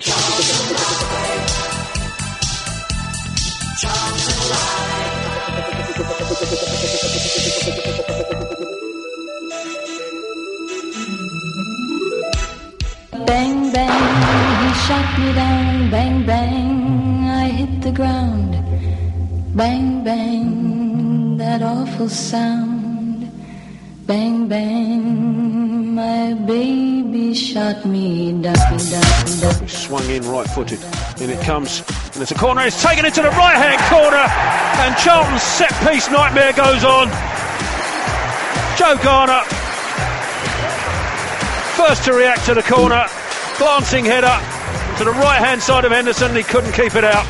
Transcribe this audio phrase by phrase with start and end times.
[0.00, 0.12] Bang,
[13.72, 13.90] bang,
[14.60, 15.90] he shot me down.
[15.90, 18.52] Bang, bang, I hit the ground.
[19.56, 23.28] Bang, bang, that awful sound.
[24.06, 29.68] Bang, bang, my baby shot me down, down, down.
[29.68, 30.78] Swung in right footed.
[31.20, 31.82] In it comes.
[32.14, 32.62] And it's a corner.
[32.62, 34.24] It's taken into the right hand corner.
[34.84, 37.08] And Charlton's set piece nightmare goes on.
[38.78, 39.42] Joe Garner.
[41.74, 43.04] First to react to the corner.
[43.58, 44.38] Glancing header
[44.98, 46.36] to the right hand side of Henderson.
[46.36, 47.26] He couldn't keep it out.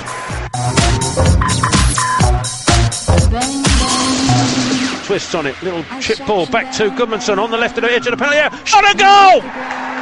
[5.08, 5.62] Twists on it.
[5.62, 8.36] Little chip ball back to Gudmundsson on the left of the edge of the penalty
[8.36, 8.66] area.
[8.66, 9.40] Shot a goal!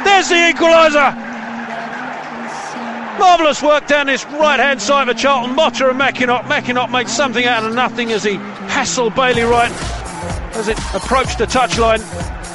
[0.03, 1.15] There's the equaliser.
[3.17, 5.55] Marvellous work down this right hand side of Charlton.
[5.55, 6.41] Motta and Makienok.
[6.41, 8.31] Makienok made something out of nothing as he
[8.67, 9.71] hassled Bailey Wright
[10.57, 12.03] as it approached the touchline.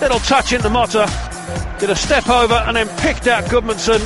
[0.03, 1.09] Little touch into Motta.
[1.81, 3.99] Did a step over and then picked out Gudmundsson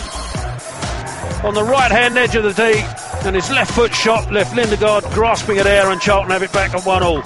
[1.43, 2.81] on the right hand edge of the D.
[3.27, 6.75] And his left foot shot left Lindegaard grasping at air and Charlton have it back
[6.75, 7.25] at 1 all.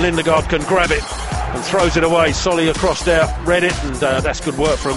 [0.00, 1.02] Lindegaard can grab it
[1.54, 2.32] and throws it away.
[2.32, 4.96] Solly across there, read it, and uh, that's good work from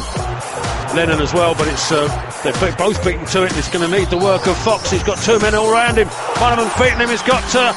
[0.95, 1.53] Lennon as well.
[1.55, 2.07] But it's uh,
[2.43, 3.55] they're both beaten to it.
[3.57, 4.91] It's going to need the work of Fox.
[4.91, 6.07] He's got two men all around him.
[6.39, 7.09] One of them beating him.
[7.09, 7.73] He's got uh,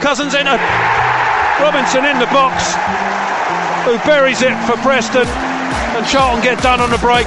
[0.00, 0.60] Cousins in it.
[1.60, 2.74] Robinson in the box,
[3.86, 7.26] who buries it for Preston, and Charlton get done on the break.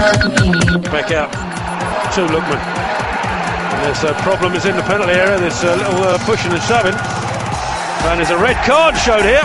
[0.00, 1.28] Back out
[2.14, 2.56] to Lookman.
[2.56, 5.38] And there's a problem is in the penalty area.
[5.38, 6.94] There's a little uh, pushing and shoving.
[6.96, 9.44] And there's a red card showed here.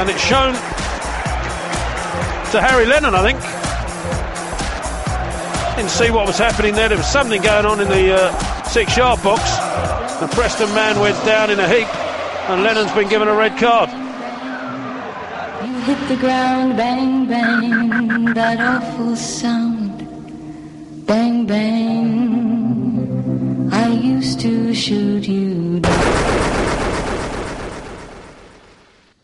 [0.00, 0.54] And it's shown
[2.50, 3.38] to Harry Lennon, I think.
[5.76, 6.88] Didn't see what was happening there.
[6.88, 9.42] There was something going on in the uh, six yard box.
[10.18, 11.86] The Preston man went down in a heap.
[12.50, 14.01] And Lennon's been given a red card.
[15.82, 19.98] Hit the ground, bang, bang, that awful sound.
[21.06, 22.78] Bang, bang,
[23.72, 25.92] I used to shoot you down.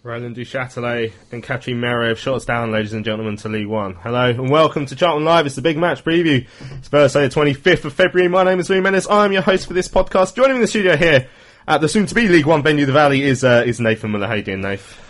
[0.02, 3.94] Roland Duchâtelet and Katrien Meire have shot us down, ladies and gentlemen, to League One.
[3.94, 5.46] Hello and welcome to Charlton Live.
[5.46, 6.44] It's the big match preview.
[6.78, 8.28] It's Thursday, the 25th of February.
[8.28, 9.06] My name is Louis Menace.
[9.08, 10.34] I'm your host for this podcast.
[10.34, 11.28] Joining me in the studio here
[11.68, 14.26] at the soon-to-be League One venue, the Valley, is uh, is Nathan Miller.
[14.26, 15.07] How you doing, Nath?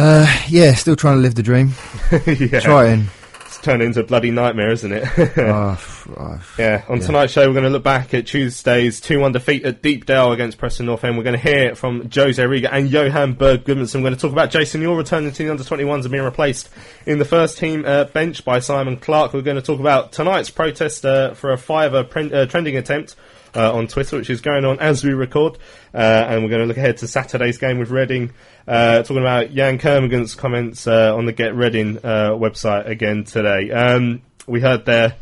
[0.00, 1.72] Uh, yeah, still trying to live the dream.
[2.26, 2.60] yeah.
[2.60, 3.08] Trying.
[3.46, 5.02] It's turned into a bloody nightmare, isn't it?
[5.18, 7.06] F- oh, Yeah, on Yeah.
[7.06, 10.56] tonight's show, we're going to look back at Tuesday's 2 1 defeat at Deepdale against
[10.56, 11.16] Preston North End.
[11.18, 13.96] We're going to hear from Jose Riga and Johan Berg Gudmundsson.
[13.96, 16.68] We're going to talk about Jason Euell returning to the under 21s and being replaced
[17.04, 19.32] in the first team uh, bench by Simon Clark.
[19.34, 23.16] We're going to talk about tonight's protest uh, for a fiver pre- uh, trending attempt.
[23.56, 25.56] Uh, on Twitter, which is going on as we record,
[25.94, 28.30] uh, and we're going to look ahead to Saturday's game with Reading.
[28.66, 33.70] Uh, talking about Jem Karacan's comments uh, on the Get Reading uh, website again today.
[33.70, 35.16] Um, we heard there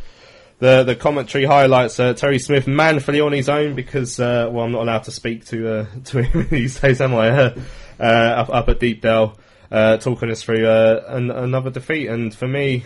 [0.59, 4.72] the the commentary highlights uh, Terry Smith manfully on his own because uh, well I'm
[4.72, 7.28] not allowed to speak to uh, to him these days am I
[8.00, 9.38] uh, up, up at Deepdale
[9.70, 12.84] talking us through an, another defeat and for me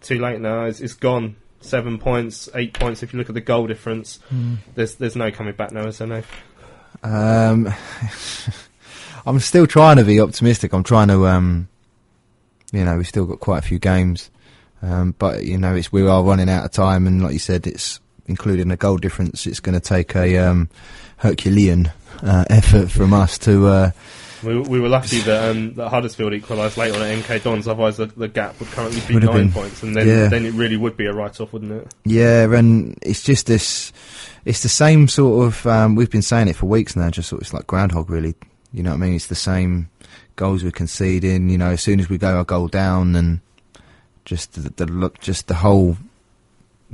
[0.00, 3.40] too late now it's, it's gone seven points eight points if you look at the
[3.40, 4.20] goal difference
[4.74, 6.22] there's there's no coming back now is there no
[7.02, 7.72] Um,
[9.26, 10.72] I'm still trying to be optimistic.
[10.72, 11.68] I'm trying to, um,
[12.72, 14.30] you know, we've still got quite a few games,
[14.82, 17.66] um, but you know, it's we are running out of time, and like you said,
[17.66, 19.46] it's including the goal difference.
[19.46, 20.68] It's going to take a um,
[21.18, 21.90] Herculean
[22.22, 23.66] uh, effort from us to.
[23.66, 23.90] Uh,
[24.42, 27.96] we, we were lucky that, um, that Huddersfield equalised late on at MK Dons otherwise
[27.96, 29.52] the, the gap would currently be nine been.
[29.52, 30.28] points and then, Yeah.
[30.28, 33.92] then it really would be a write-off wouldn't it Yeah, and it's just this.
[34.44, 35.66] It's the same sort of.
[35.66, 37.10] Um, we've been saying it for weeks now.
[37.10, 38.34] Just sort of, it's like groundhog, really.
[38.72, 39.14] You know what I mean?
[39.14, 39.88] It's the same
[40.36, 41.48] goals we're conceding.
[41.50, 43.40] You know, as soon as we go a goal down, and
[44.24, 45.96] just the, the look, just the whole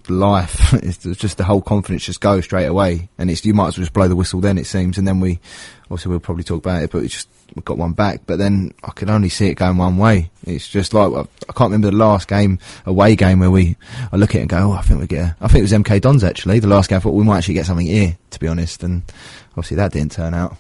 [0.09, 0.73] life.
[0.83, 3.83] it's just the whole confidence just goes straight away, and it's you might as well
[3.83, 4.59] just blow the whistle then.
[4.59, 5.39] It seems, and then we
[5.85, 8.23] obviously we'll probably talk about it, but we just we got one back.
[8.27, 10.31] But then I could only see it going one way.
[10.47, 13.77] It's just like I can't remember the last game away game where we
[14.13, 15.21] I look at it and go, oh, I think we get.
[15.25, 16.97] A, I think it was MK Dons actually the last game.
[16.97, 19.03] I thought we might actually get something here, to be honest, and
[19.51, 20.57] obviously that didn't turn out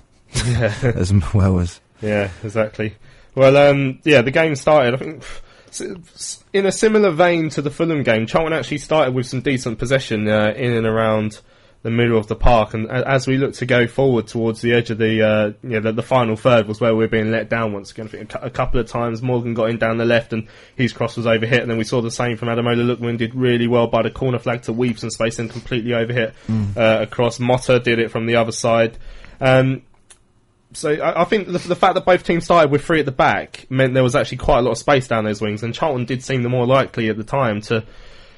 [0.46, 0.74] Yeah.
[0.94, 1.80] as well as.
[2.00, 2.96] Yeah, exactly.
[3.34, 4.94] Well, um, yeah, the game started.
[4.94, 5.24] I think
[5.80, 10.28] in a similar vein to the Fulham game, Charlton actually started with some decent possession
[10.28, 11.40] uh, in and around
[11.82, 14.90] the middle of the park, and as we look to go forward towards the edge
[14.90, 17.48] of the, uh, you know, the, the final third was where we were being let
[17.50, 18.08] down once again.
[18.40, 20.46] A, couple of times Morgan got in down the left, and
[20.76, 23.66] his cross was overhit, and then we saw the same from Ademola Lookman did really
[23.66, 26.34] well by the corner flag to weave some space and completely overhit
[26.76, 27.38] uh, across.
[27.38, 28.96] Motta did it from the other side.
[29.40, 29.82] Um,
[30.74, 33.12] so I, I think the, the fact that both teams started with three at the
[33.12, 36.04] back meant there was actually quite a lot of space down those wings, and Charlton
[36.04, 37.84] did seem the more likely at the time to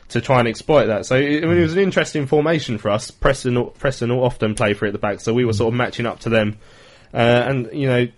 [0.09, 1.07] to try and exploit that.
[1.07, 3.11] So it, I mean, it was an interesting formation for us.
[3.11, 6.21] Preston Preston often play three at the back, so we were sort of matching up
[6.21, 6.59] to them,
[7.13, 8.09] uh, and you know.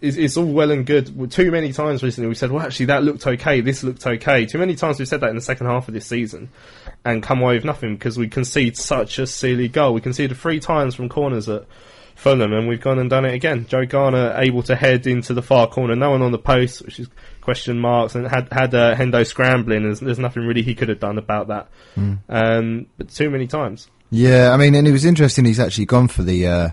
[0.00, 1.30] It's, it's all well and good.
[1.30, 3.60] Too many times recently we said, "Well, actually, that looked okay.
[3.60, 6.06] This looked okay." Too many times we've said that in the second half of this
[6.06, 6.48] season,
[7.04, 9.92] and come away with nothing because we concede such a silly goal.
[9.92, 11.66] We conceded three times from corners at
[12.14, 13.66] Fulham, and we've gone and done it again.
[13.66, 17.00] Joe Garner able to head into the far corner, no one on the post, which
[17.00, 17.08] is
[17.40, 19.82] question marks, and had had uh, Hendo scrambling.
[19.84, 21.68] There's, there's nothing really he could have done about that.
[22.28, 23.88] Um, but too many times.
[24.10, 25.44] Yeah, I mean, and it was interesting.
[25.44, 26.68] He's actually gone for the uh,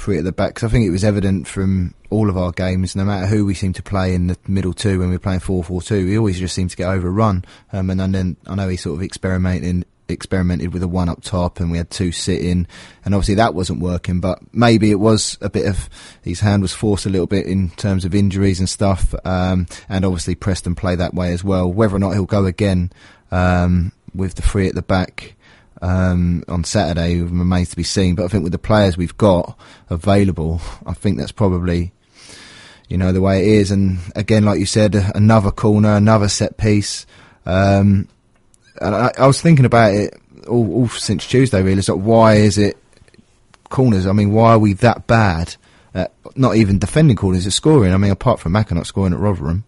[0.00, 0.54] three at the back.
[0.54, 3.54] Cause I think it was evident from all of our games, no matter who we
[3.54, 6.38] seem to play in the middle two when we're playing four four two, we always
[6.38, 7.44] just seem to get overrun.
[7.72, 11.22] Um, and, and then I know he sort of experimented experimented with a one up
[11.22, 12.66] top, and we had two sitting
[13.04, 14.20] and obviously that wasn't working.
[14.20, 15.88] But maybe it was a bit of
[16.22, 20.04] his hand was forced a little bit in terms of injuries and stuff, um, and
[20.04, 21.72] obviously Preston play that way as well.
[21.72, 22.90] Whether or not he'll go again
[23.30, 25.34] um, with the three at the back
[25.82, 28.14] um, on Saturday remains to be seen.
[28.14, 31.92] But I think with the players we've got available, I think that's probably
[32.88, 33.70] you know the way it is.
[33.70, 37.06] And again, like you said, another corner, another set piece.
[37.46, 38.08] Um,
[38.80, 40.14] and I, I was thinking about it
[40.48, 41.62] all, all since Tuesday.
[41.62, 42.76] Really, so why is it
[43.68, 44.06] corners?
[44.06, 45.56] I mean, why are we that bad?
[45.92, 47.92] At not even defending corners, at scoring.
[47.92, 49.64] I mean, apart from Macca not scoring at Rotherham.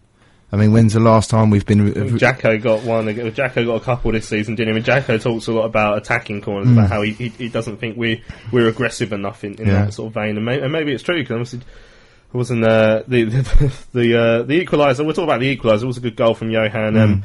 [0.53, 2.15] I mean, when's the last time we've been?
[2.19, 3.07] Jacko got one.
[3.33, 4.71] Jacko got a couple this season, didn't he?
[4.71, 7.77] I mean, Jacko talks a lot about attacking corners, about how he, he, he doesn't
[7.77, 9.85] think we we're aggressive enough in, in Yeah.
[9.85, 13.01] that sort of vein, and, may, and maybe it's true because obviously it wasn't uh,
[13.07, 15.03] the the the, uh, the equaliser.
[15.03, 15.83] We'll talk about the equaliser.
[15.83, 16.97] It was a good goal from Johan.
[16.97, 17.23] Um,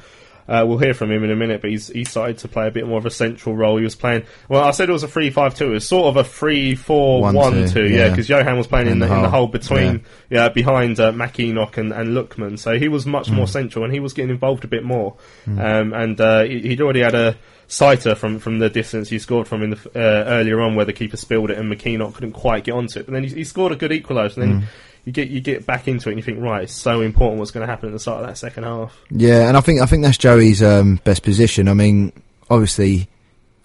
[0.48, 2.70] uh, we'll hear from him in a minute, but he's he started to play a
[2.70, 3.76] bit more of a central role.
[3.76, 4.24] He was playing.
[4.48, 5.66] Well, I said it was a three-five-two.
[5.66, 7.38] It was sort of a three-four-one-two.
[7.38, 8.08] One-two, Yeah, yeah.
[8.10, 11.12] because Johan was playing in, In the, the in the hole, between yeah, behind uh,
[11.12, 12.58] Makienok and, and Lookman.
[12.58, 13.34] So he was much Mm.
[13.34, 15.16] more central and he was getting involved a bit more.
[15.46, 17.36] Um, and uh, he- he'd already had a
[17.66, 20.92] sighter from, from the distance he scored from in the, uh, earlier on where the
[20.92, 23.06] keeper spilled it and Makienok couldn't quite get onto it.
[23.06, 24.38] But then he, he scored a good equaliser.
[24.38, 24.64] And then Mm.
[25.08, 27.50] You get you get back into it and you think, right, it's so important what's
[27.50, 28.94] going to happen at the start of that second half.
[29.10, 31.66] Yeah, and I think I think that's Joey's um, best position.
[31.66, 32.12] I mean,
[32.50, 33.08] obviously,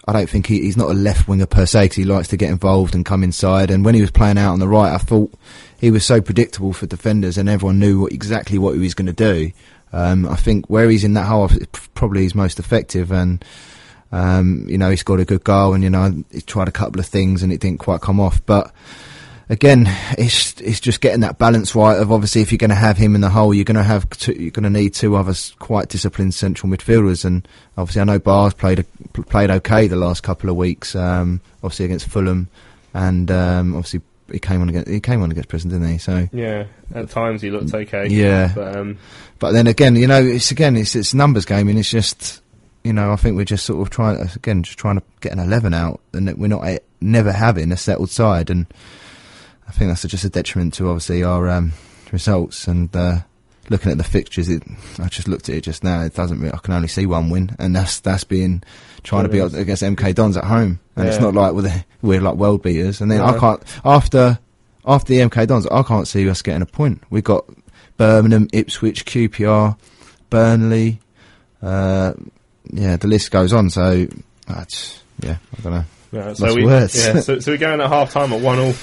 [0.07, 2.37] I don't think he, he's not a left winger per se because he likes to
[2.37, 3.71] get involved and come inside.
[3.71, 5.33] And when he was playing out on the right, I thought
[5.81, 9.07] he was so predictable for defenders, and everyone knew what, exactly what he was going
[9.07, 9.51] to do.
[9.91, 11.53] Um, I think where he's in that half,
[11.93, 13.11] probably his most effective.
[13.11, 13.43] And
[14.13, 17.01] um, you know, he scored a good goal, and you know, he tried a couple
[17.01, 18.73] of things, and it didn't quite come off, but
[19.53, 19.85] again,
[20.17, 21.97] it's it's just getting that balance right.
[21.97, 24.09] Of obviously, if you're going to have him in the hole, you're going to have
[24.09, 27.23] two, you're going to need two other quite disciplined central midfielders.
[27.23, 30.95] And obviously, I know Ba's played played okay the last couple of weeks.
[30.95, 32.49] Um, obviously against Fulham,
[32.93, 35.97] and um, obviously he came on against he came on against Preston, didn't he?
[35.99, 36.27] So.
[36.33, 38.07] Yeah, at times he looked okay.
[38.07, 38.51] Yeah.
[38.53, 38.97] But um,
[39.39, 42.41] But then again, you know, it's again, it's it's numbers game, and it's just,
[42.83, 45.39] you know, I think we're just sort of trying again, just trying to get an
[45.39, 48.65] eleven out, and we're not eh, never having a settled side, and
[49.73, 51.73] I think that's just a detriment to obviously our um,
[52.11, 52.67] results.
[52.67, 53.19] And uh,
[53.69, 54.61] looking at the fixtures, it,
[54.99, 56.01] I just looked at it just now.
[56.01, 56.39] It doesn't.
[56.39, 58.61] Really, I can only see one win, and that's that's being
[59.01, 62.35] trying to be against MK Dons at home, and it's not like we're, we're like
[62.35, 63.01] world beaters.
[63.01, 64.37] And then I can't after
[64.85, 67.01] after the MK Dons, I can't see us getting a point.
[67.09, 67.45] We've got
[67.97, 69.77] Birmingham, Ipswich, QPR,
[70.29, 70.99] Burnley.
[71.61, 72.13] Uh,
[72.71, 73.69] yeah, the list goes on.
[73.69, 74.07] So,
[74.47, 75.85] that's, yeah, I don't know.
[76.11, 78.73] Yeah, so we, yeah, so, so, we're going at half time at one all.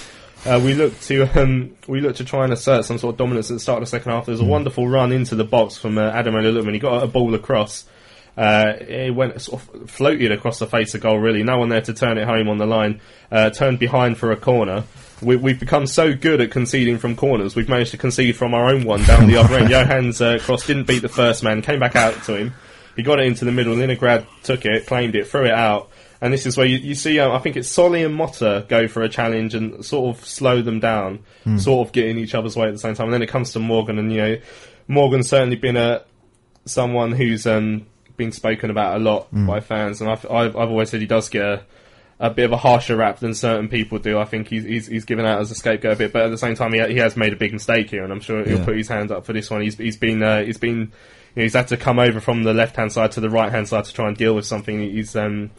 [0.46, 3.50] Uh, we look to um, we look to try and assert some sort of dominance
[3.50, 4.26] at the start of the second half.
[4.26, 6.72] There's a wonderful run into the box from uh, Ademola Lookman.
[6.72, 7.84] He got a ball across.
[8.38, 11.18] Uh, it went sort of floated across the face of goal.
[11.18, 13.00] Really, no one there to turn it home on the line.
[13.30, 14.84] Uh, turned behind for a corner.
[15.20, 17.54] We, we've become so good at conceding from corners.
[17.54, 19.68] We've managed to concede from our own one down the other end.
[19.70, 21.60] Johann's uh, cross didn't beat the first man.
[21.60, 22.54] Came back out to him.
[22.96, 23.74] He got it into the middle.
[23.74, 25.90] Lindegaard took it, claimed it, threw it out.
[26.22, 28.88] And this is where you, you see, um, I think it's Solly and Motta go
[28.88, 31.20] for a challenge and sort of slow them down,
[31.58, 33.06] sort of get in each other's way at the same time.
[33.06, 34.36] And then it comes to Morgan, and you know,
[34.86, 36.02] Morgan's certainly been a
[36.66, 37.86] someone who's um,
[38.16, 41.28] been spoken about a lot by fans, and I've, I've I've always said he does
[41.30, 41.62] get a,
[42.18, 44.18] a bit of a harsher rap than certain people do.
[44.18, 46.36] I think he's he's, he's given out as a scapegoat a bit, but at the
[46.38, 48.64] same time, he, he has made a big mistake here, and I'm sure he'll Yeah.
[48.66, 49.62] put his hand up for this one.
[49.62, 50.86] He's he's been uh, he's been you
[51.36, 53.68] know, he's had to come over from the left hand side to the right hand
[53.68, 54.80] side to try and deal with something.
[54.80, 55.50] He's um,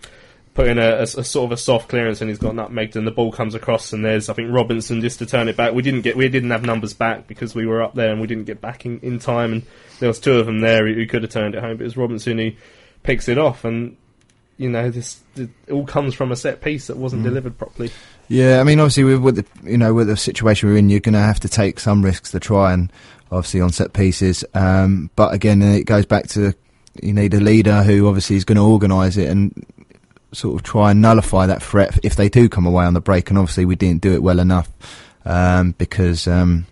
[0.54, 3.08] put in a, a- a sort of a soft clearance and he's got nutmegged and
[3.08, 5.74] the ball comes across and there's I think Robinson just to turn it back.
[5.74, 8.28] We didn't get we didn't have numbers back because we were up there and we
[8.28, 9.64] didn't get back in, in time and
[10.00, 11.86] there was two of them there who, who could have turned it home, but it
[11.86, 12.52] was Robinson who
[13.04, 13.96] picks it off and
[14.58, 17.90] you know this it all comes from a set piece that wasn't delivered properly.
[18.28, 21.00] Yeah, I mean, obviously, with, with the you know with the situation we're in, you're
[21.00, 22.92] going to have to take some risks to try and
[23.32, 24.46] obviously on set pieces.
[24.54, 26.54] Um, but again, it goes back to
[27.02, 29.66] you need a leader who obviously is going to organise it and
[30.32, 33.30] sort of try and nullify that threat if they do come away on the break.
[33.30, 34.70] And obviously, we didn't do it well enough
[35.26, 36.28] um, because.
[36.28, 36.66] Um,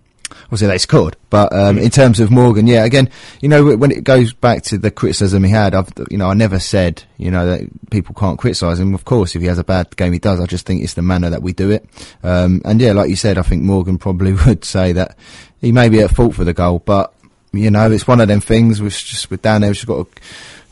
[0.45, 3.09] Obviously they scored, but um, in terms of Morgan, yeah, again,
[3.41, 6.33] you know, when it goes back to the criticism he had, I've, you know, I
[6.33, 8.93] never said, you know, that people can't criticise him.
[8.93, 10.39] Of course, if he has a bad game, he does.
[10.39, 11.87] I just think it's the manner that we do it.
[12.23, 15.17] Um, and yeah, like you said, I think Morgan probably would say that
[15.61, 17.13] he may be at fault for the goal, but
[17.51, 18.81] you know, it's one of them things.
[18.81, 19.69] We've just we're down there.
[19.69, 20.21] We've just got to,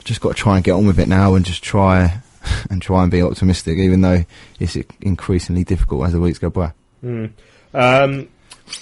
[0.03, 2.21] just got to try and get on with it now, and just try
[2.69, 4.25] and try and be optimistic, even though
[4.59, 6.73] it's increasingly difficult as the weeks go by.
[7.73, 8.29] Um,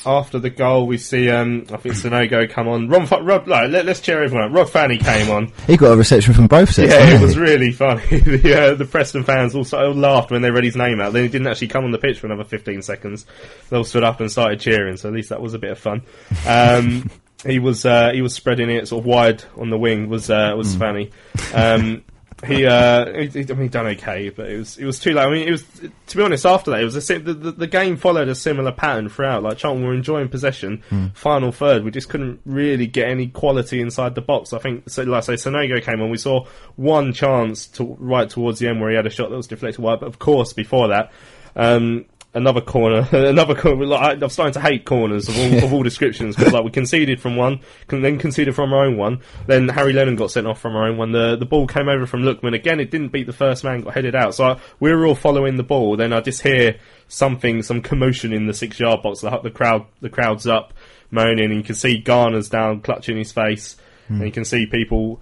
[0.05, 2.89] after the goal, we see um, I think Sanogo come on.
[2.89, 4.47] Rod, no, let, us cheer everyone.
[4.47, 4.55] up.
[4.55, 5.51] Rod Fanni came on.
[5.67, 6.91] He got a reception from both sets.
[6.91, 8.01] Yeah, it was really funny.
[8.09, 11.13] the, uh, the Preston fans also laughed when they read his name out.
[11.13, 13.25] Then he didn't actually come on the pitch for another 15 seconds.
[13.69, 15.79] They all stood up and started cheering, so at least that was a bit of
[15.79, 16.01] fun.
[16.47, 17.09] Um,
[17.45, 20.09] he was uh, he was spreading it sort of wide on the wing.
[20.09, 21.11] Was uh, was Fanni.
[21.53, 22.03] Um,
[22.45, 25.13] he, uh, he, he- I mean, he done okay, but it was it was too
[25.13, 25.23] late.
[25.25, 25.63] I mean, it was
[26.07, 26.45] to be honest.
[26.45, 29.41] After that, it was a the, the, the game followed a similar pattern throughout.
[29.43, 30.83] Like Charlton were enjoying possession.
[31.15, 34.51] Final third, we just couldn't really get any quality inside the box.
[34.53, 36.09] I think, so, like I say, Sanogo came on.
[36.09, 39.37] We saw one chance to right towards the end where he had a shot that
[39.37, 40.01] was deflected wide.
[40.01, 41.11] But of course, before that.
[41.55, 43.85] Um, Another corner, another corner.
[43.85, 47.21] Like, I'm starting to hate corners of all, of all descriptions because, like, we conceded
[47.21, 49.21] from one, then conceded from our own one.
[49.47, 51.13] Then Harry Lennon got sent off from our own one.
[51.13, 52.81] The the ball came over from Lookman again.
[52.81, 54.35] It didn't beat the first man, got headed out.
[54.35, 55.95] So I, we were all following the ball.
[55.95, 56.77] Then I just hear
[57.07, 59.21] something, some commotion in the six yard box.
[59.21, 60.73] The, the crowd, the crowd's up,
[61.11, 61.51] moaning.
[61.51, 63.77] And you can see Garner's down, clutching his face,
[64.09, 64.31] and you hmm.
[64.31, 65.21] can see people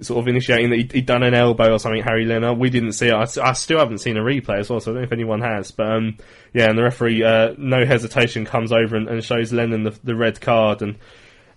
[0.00, 2.58] sort of initiating that he'd, he'd done an elbow or something, Harry Leonard.
[2.58, 3.14] We didn't see it.
[3.14, 5.70] I still haven't seen a replay as well, so I don't know if anyone has.
[5.70, 6.18] But um,
[6.52, 10.14] yeah, and the referee, uh, no hesitation, comes over and, and shows Lennon the, the
[10.14, 10.82] red card.
[10.82, 10.96] And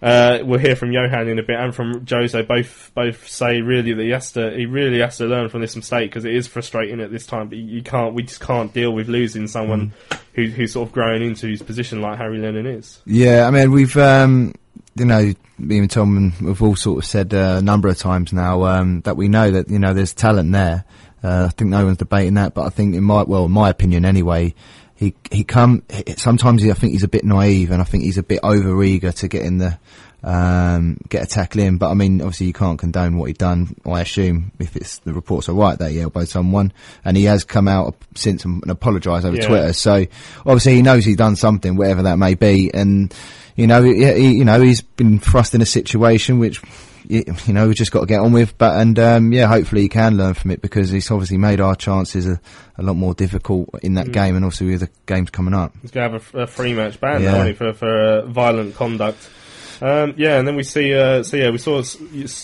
[0.01, 2.41] uh, we'll hear from Johan in a bit and from Jose.
[2.43, 5.75] Both both say really that he has to he really has to learn from this
[5.75, 7.49] mistake because it is frustrating at this time.
[7.49, 9.93] But you, you can't we just can't deal with losing someone
[10.37, 13.01] who, who's sort of growing into his position like Harry Lennon is.
[13.05, 14.53] Yeah, I mean, we've, um,
[14.95, 18.63] you know, me and Tom—we've all sort of said uh, a number of times now
[18.63, 20.85] um, that we know that you know there's talent there.
[21.23, 23.69] Uh, I think no one's debating that, but I think in my well, in my
[23.69, 24.53] opinion anyway,
[24.95, 25.83] he he come
[26.17, 28.83] sometimes he, I think he's a bit naive, and I think he's a bit over
[28.83, 29.79] eager to get in the
[30.23, 31.77] um, get a tackle in.
[31.77, 33.75] But I mean, obviously you can't condone what he done.
[33.85, 36.73] I assume if it's the reports are right that he elbowed someone,
[37.05, 39.47] and he has come out since and apologised over Yeah.
[39.47, 39.73] Twitter.
[39.73, 40.05] So
[40.39, 43.13] obviously he knows he's done something, whatever that may be, and
[43.55, 46.61] you know, he, you know, he's been thrust in a situation which.
[47.09, 49.87] You know, we've just got to get on with, but and um, yeah, hopefully he
[49.87, 52.37] can learn from it because he's obviously made our chances a,
[52.77, 55.73] a lot more difficult in that game, and also with the games coming up.
[55.81, 57.45] He's going to have a, a free match ban Yeah.
[57.45, 59.29] now, for for uh, violent conduct.
[59.81, 60.93] Um, yeah, and then we see.
[60.93, 61.83] Uh, so yeah, we saw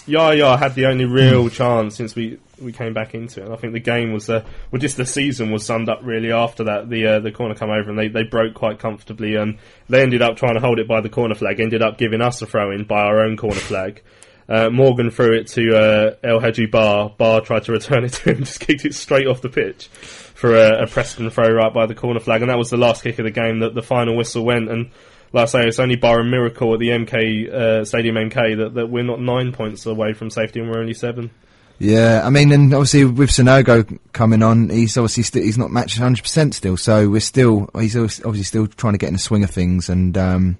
[0.05, 3.45] Yaya had the only real chance since we we came back into it.
[3.45, 6.31] And I think the game was uh, well, just the season was summed up really
[6.31, 6.89] after that.
[6.89, 9.35] The uh, the corner come over and they, they broke quite comfortably.
[9.35, 9.57] And
[9.89, 11.59] they ended up trying to hold it by the corner flag.
[11.59, 14.01] Ended up giving us a throw in by our own corner flag.
[14.47, 17.13] Uh, Morgan threw it to uh, El Hadji Ba.
[17.17, 20.55] Ba tried to return it to him, just kicked it straight off the pitch for
[20.55, 23.17] a, a Preston throw right by the corner flag, and that was the last kick
[23.19, 23.59] of the game.
[23.59, 24.91] That the final whistle went, and
[25.33, 28.75] like I say, it's only by a miracle at the MK uh, Stadium MK that,
[28.75, 31.31] that we're not nine points away from safety, and we're only seven.
[31.79, 35.99] Yeah, I mean, and obviously with Sanogo coming on, he's obviously still he's not matched
[35.99, 39.43] 100 percent still, so we're still he's obviously still trying to get in the swing
[39.43, 40.57] of things, and um,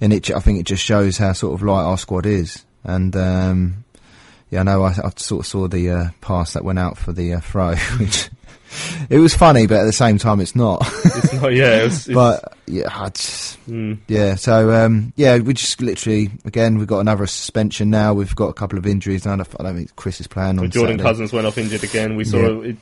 [0.00, 3.14] and it I think it just shows how sort of light our squad is, and
[3.14, 3.84] um,
[4.50, 7.12] yeah, I know I, I sort of saw the uh, pass that went out for
[7.12, 8.30] the uh, throw, which
[9.10, 10.80] it was funny, but at the same time, it's not.
[11.04, 14.34] It's not, yeah, it was, it's, but yeah, just, mm, yeah.
[14.34, 18.14] So um, yeah, we just literally again we've got another suspension now.
[18.14, 19.26] We've got a couple of injuries.
[19.26, 20.70] I don't, I don't think Chris is playing on.
[20.70, 21.02] Jordan Saturday.
[21.02, 22.16] Cousins went off injured again.
[22.16, 22.70] We saw Yeah.
[22.70, 22.76] it.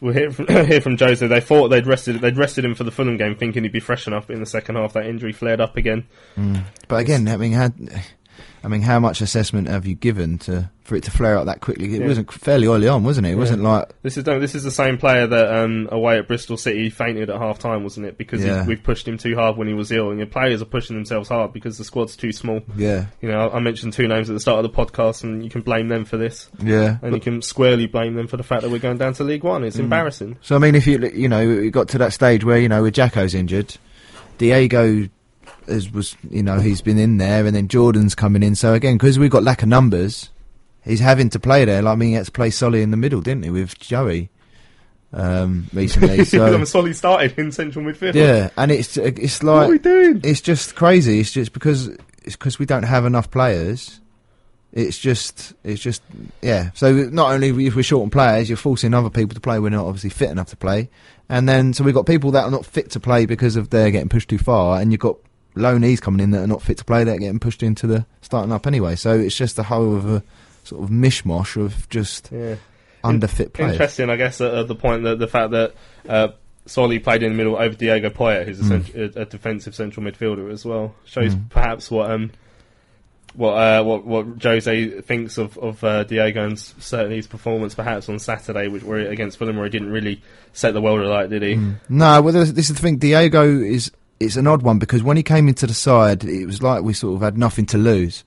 [0.00, 1.24] We'll hear from, hear from Jose.
[1.24, 4.06] They thought they'd rested they'd rested him for the Fulham game, thinking he'd be fresh
[4.08, 4.26] enough.
[4.26, 6.06] But in the second half, that injury flared up again.
[6.88, 7.70] But again, mean, how,
[8.64, 11.60] I mean, how much assessment have you given to for it to flare up that
[11.60, 11.94] quickly?
[11.94, 12.06] It Yeah.
[12.06, 13.30] wasn't fairly early on, wasn't it?
[13.30, 16.28] It wasn't like This is no, this is the same player that um, away at
[16.28, 18.18] Bristol City fainted at half time, wasn't it?
[18.18, 18.64] Because he- Yeah.
[18.66, 21.28] we've pushed him too hard when he was ill, and your players are pushing themselves
[21.28, 22.60] hard because the squad's too small.
[22.76, 25.50] yeah, You know, I mentioned two names at the start of the podcast, and you
[25.50, 26.98] can blame them for this, yeah.
[27.02, 29.44] and you can squarely blame them for the fact that we're going down to League
[29.44, 29.64] One.
[29.64, 30.36] It's embarrassing.
[30.40, 32.82] So I mean, if you you know, it got to that stage where you know,
[32.82, 33.76] with Jacko's injured,
[34.38, 35.08] Diego
[35.66, 38.54] was you know he's been in there, and then Jordan's coming in.
[38.54, 40.30] So again, because we've got lack of numbers,
[40.84, 41.82] he's having to play there.
[41.82, 44.30] Like I mean, he had to play Solly in the middle, didn't he, with Joey
[45.12, 46.24] um, recently?
[46.24, 48.14] So Solly started in central midfield.
[48.14, 50.20] yeah, and it's it's What are we like doing?
[50.24, 51.20] it's just crazy.
[51.20, 51.88] It's just because
[52.24, 53.98] it's because we don't have enough players.
[54.74, 56.00] It's just, it's just,
[56.40, 56.70] yeah.
[56.72, 59.58] So not only if we're short on players, you're forcing other people to play.
[59.58, 60.88] We're not obviously fit enough to play,
[61.28, 63.90] and then so we've got people that are not fit to play because of they're
[63.90, 65.18] getting pushed too far, and you've got
[65.56, 68.06] loanees coming in that are not fit to play that are getting pushed into the
[68.20, 68.96] starting up anyway.
[68.96, 70.22] So it's just a whole of a
[70.64, 72.56] sort of mishmash of just Yeah.
[73.04, 73.72] underfit players.
[73.72, 75.74] Interesting, I guess, at, at the point that the fact that
[76.08, 76.28] uh,
[76.66, 78.68] Solly played in the middle over Diego Poyet, who's a, Mm.
[78.92, 81.50] cent- a, defensive central midfielder as well, shows Mm.
[81.50, 82.30] perhaps what um
[83.34, 88.08] what uh, what what Jose thinks of of uh, Diego and certainly his performance perhaps
[88.08, 90.20] on Saturday, which were against Fulham, where he didn't really
[90.52, 91.54] set the world alight, did he?
[91.88, 92.98] No, well, this is the thing.
[92.98, 93.90] Diego is
[94.22, 96.92] it's an odd one because when he came into the side, it was like we
[96.92, 98.24] sort of had nothing to lose,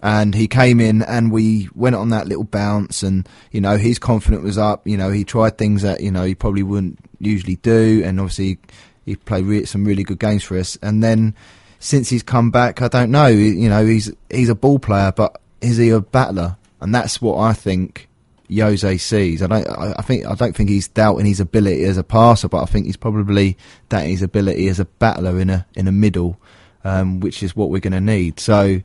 [0.00, 3.98] and he came in and we went on that little bounce, and you know his
[3.98, 4.86] confidence was up.
[4.86, 8.58] You know he tried things that you know he probably wouldn't usually do, and obviously
[9.04, 10.76] he played re- some really good games for us.
[10.82, 11.34] And then
[11.78, 13.26] since he's come back, I don't know.
[13.26, 16.56] You know he's he's a ball player, but is he a battler?
[16.80, 18.07] And that's what I think
[18.50, 19.42] Jose sees.
[19.42, 19.68] I don't.
[19.68, 20.26] I, think.
[20.26, 23.56] I don't think he's doubting his ability as a passer, but I think he's probably
[23.88, 26.40] doubting his ability as a battler in a in a middle,
[26.84, 28.40] um, which is what we're going to need.
[28.40, 28.80] So.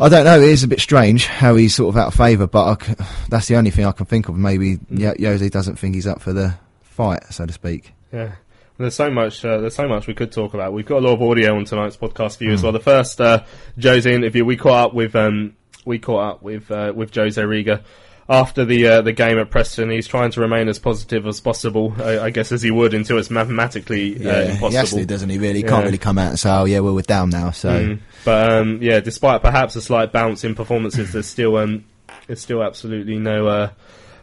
[0.00, 0.38] I don't know.
[0.40, 2.94] It is a bit strange how he's sort of out of favour, but I c
[3.28, 4.36] that's the only thing I can think of.
[4.36, 7.92] Maybe Yo- Jose doesn't think he's up for the fight, so to speak.
[8.12, 8.36] Yeah.
[8.78, 9.44] There's so much.
[9.44, 10.72] Uh, there's so much we could talk about.
[10.72, 12.54] We've got a lot of audio on tonight's podcast for you Hmm.
[12.54, 12.70] as well.
[12.70, 13.42] The first uh,
[13.82, 15.16] Jose interview we caught up with.
[15.16, 17.82] Um, we caught up with uh, with Jose Riga
[18.28, 19.90] after the uh, the game at Preston.
[19.90, 23.18] He's trying to remain as positive as possible, I, I guess, as he would until
[23.18, 24.70] it's mathematically uh, he impossible.
[24.70, 25.38] has to, doesn't he?
[25.38, 27.68] Really, he can't really come out and say, "Oh yeah, well we're down now." So
[27.68, 27.98] Mm.
[28.24, 31.84] But um, yeah, despite perhaps a slight bounce in performances, there's still um,
[32.26, 33.70] there's still absolutely no uh,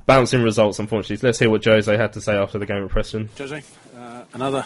[0.06, 0.80] bounce in results.
[0.80, 3.30] Unfortunately, let's hear what Jose had to say after the game at Preston.
[3.38, 3.63] Jose,
[3.98, 4.65] uh, another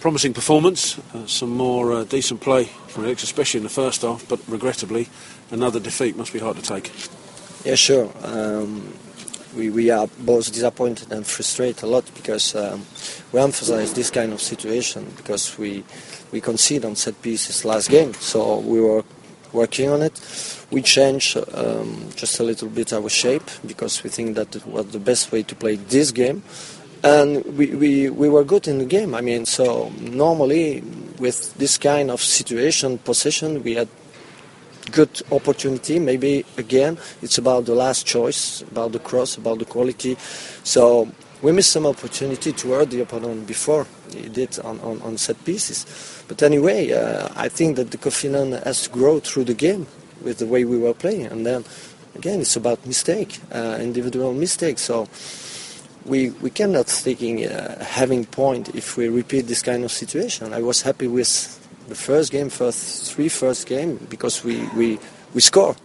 [0.00, 4.26] promising performance, uh, some more uh, decent play from Alex, especially in the first half,
[4.28, 5.08] but regrettably,
[5.50, 6.90] another defeat must be hard to take.
[7.64, 8.10] Yeah, sure.
[8.22, 8.94] Um,
[9.54, 12.86] we, we are both disappointed and frustrated a lot because um,
[13.32, 15.84] we emphasize this kind of situation because we
[16.32, 19.04] we conceded on set pieces last game, so we were
[19.52, 20.20] working on it.
[20.70, 25.00] We changed um, just a little bit our shape because we think that was the
[25.00, 26.42] best way to play this game.
[27.02, 29.14] And we, we, we were good in the game.
[29.14, 30.82] I mean, so normally
[31.18, 33.88] with this kind of situation, possession, we had
[34.92, 35.98] good opportunity.
[35.98, 40.16] Maybe again, it's about the last choice, about the cross, about the quality.
[40.64, 41.10] So
[41.42, 45.42] we missed some opportunity to hurt the opponent before he did on, on, on set
[45.44, 46.24] pieces.
[46.28, 49.86] But anyway, uh, I think that the confidence has to grow through the game
[50.22, 51.26] with the way we were playing.
[51.26, 51.64] And then
[52.14, 54.78] again, it's about mistake, uh, individual mistake.
[54.78, 55.08] So
[56.04, 60.52] we we cannot thinking uh, having point if we repeat this kind of situation.
[60.52, 61.59] I was happy with
[61.90, 64.98] the first game, first three first game because we we
[65.34, 65.76] we score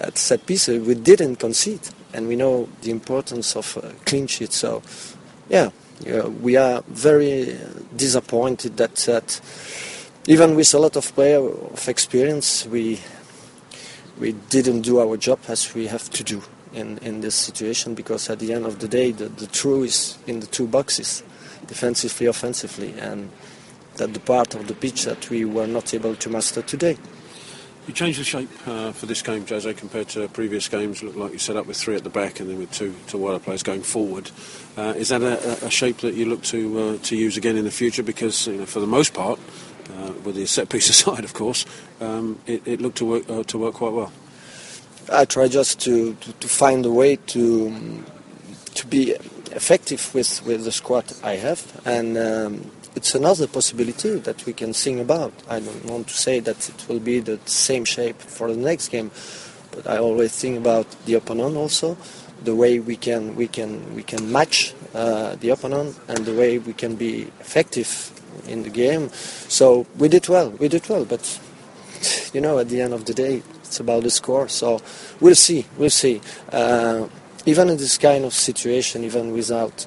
[0.00, 0.86] at set pieces.
[0.86, 4.52] We didn't concede, and we know the importance of uh, clean sheet.
[4.52, 4.82] So
[5.48, 5.70] yeah,
[6.40, 7.58] we are very
[7.94, 9.40] disappointed that that
[10.26, 13.00] even with a lot of player of experience, we
[14.18, 18.30] we didn't do our job as we have to do in, in this situation because
[18.30, 21.22] at the end of the day the, the truth is in the two boxes
[21.66, 23.30] defensively offensively and
[23.96, 26.96] that the part of the pitch that we were not able to master today
[27.88, 31.02] You changed the shape uh, for this game, Jose, compared to previous games.
[31.02, 33.18] Looked like you set up with three at the back and then with two, two
[33.18, 34.30] wider players going forward.
[34.76, 37.64] Uh, is that a, a shape that you look to uh, to use again in
[37.64, 38.04] the future?
[38.04, 39.40] Because you know, for the most part,
[39.96, 41.66] uh, with the set piece aside, of course,
[42.00, 44.12] um, it, it looked to work uh, to work quite well.
[45.12, 48.04] I try just to, to, to find a way to
[48.74, 49.10] to be
[49.50, 54.72] effective with, with the squad I have, and um, it's another possibility that we can
[54.72, 55.32] think about.
[55.48, 58.88] I don't want to say that it will be the same shape for the next
[58.88, 59.10] game,
[59.70, 61.96] but I always think about the opponent also,
[62.44, 66.58] the way we can we can we can match uh, the opponent, and the way
[66.58, 68.10] we can be effective
[68.46, 69.08] in the game.
[69.48, 71.40] So we did well, we did well, but
[72.32, 74.48] you know, at the end of the day, it's about the score.
[74.48, 74.80] So
[75.20, 76.20] we'll see, we'll see.
[76.50, 77.08] Uh,
[77.46, 79.86] even in this kind of situation, even without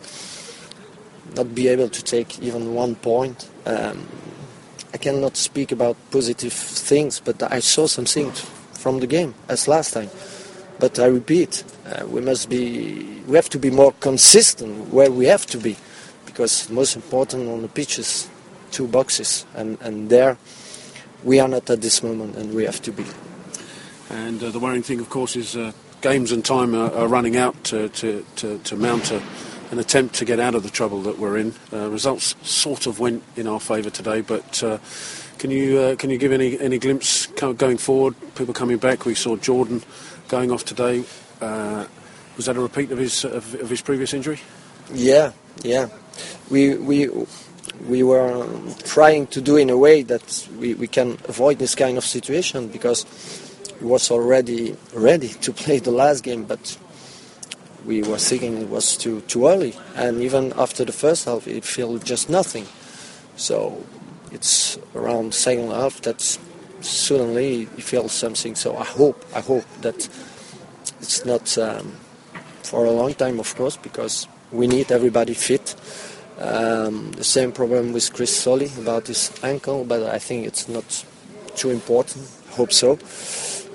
[1.35, 4.07] not be able to take even one point, um,
[4.93, 8.39] I cannot speak about positive things, but I saw some things
[8.73, 10.09] from the game as last time.
[10.79, 15.25] But I repeat, uh, we must be, we have to be more consistent where we
[15.25, 15.75] have to be,
[16.25, 18.29] because most important on the pitch is
[18.71, 20.37] two boxes, and, and there
[21.23, 23.05] we are not at this moment, and we have to be.
[24.09, 25.71] And uh, the worrying thing, of course, is uh,
[26.01, 29.21] games and time are, are running out to, to, to, to mount a,
[29.71, 31.53] an attempt to get out of the trouble that we're in.
[31.73, 34.77] Uh, results sort of went in our favour today, but uh,
[35.37, 38.15] can you uh, can you give any any glimpse going forward?
[38.35, 39.05] People coming back.
[39.05, 39.81] We saw Jordan
[40.27, 41.03] going off today.
[41.41, 41.85] Uh,
[42.37, 44.39] was that a repeat of his of, of his previous injury?
[44.93, 45.31] Yeah,
[45.63, 45.89] yeah.
[46.49, 47.09] We we
[47.87, 48.47] we were
[48.85, 52.67] trying to do in a way that we, we can avoid this kind of situation
[52.67, 53.05] because
[53.79, 56.77] he was already ready to play the last game, but
[57.85, 59.75] we were thinking it was too too early.
[59.95, 62.65] And even after the first half, it felt just nothing.
[63.35, 63.83] So
[64.31, 66.21] it's around second half that
[66.81, 68.55] suddenly it feels something.
[68.55, 70.09] So I hope I hope that
[71.01, 71.95] it's not um,
[72.63, 75.75] for a long time, of course, because we need everybody fit.
[76.39, 81.05] Um, the same problem with Chris Solly about his ankle, but I think it's not
[81.55, 82.27] too important.
[82.51, 82.99] Hope so.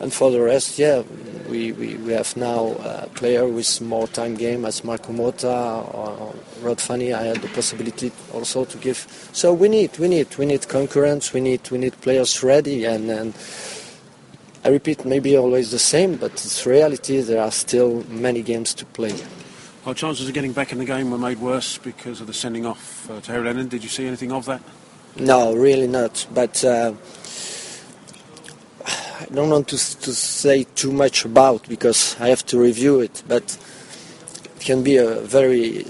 [0.00, 1.02] And for the rest, yeah,
[1.48, 6.34] we, we, we have now a player with more time game as Marco Motta or
[6.62, 7.14] Rod Fanni.
[7.14, 9.06] I had the possibility also to give.
[9.32, 11.32] So we need we need we need concurrence.
[11.32, 13.10] We need we need players ready and.
[13.10, 13.34] and
[14.62, 17.22] I repeat, maybe always the same, but it's reality.
[17.22, 19.14] There are still many games to play.
[19.86, 22.66] Our chances of getting back in the game were made worse because of the sending
[22.66, 23.68] off uh, to Harry Lennon.
[23.68, 24.60] Did you see anything of that?
[25.16, 26.26] No, really not.
[26.34, 26.92] But uh,
[29.20, 33.22] I don't want to, to say too much about because I have to review it.
[33.28, 33.58] But
[34.56, 35.86] it can be a very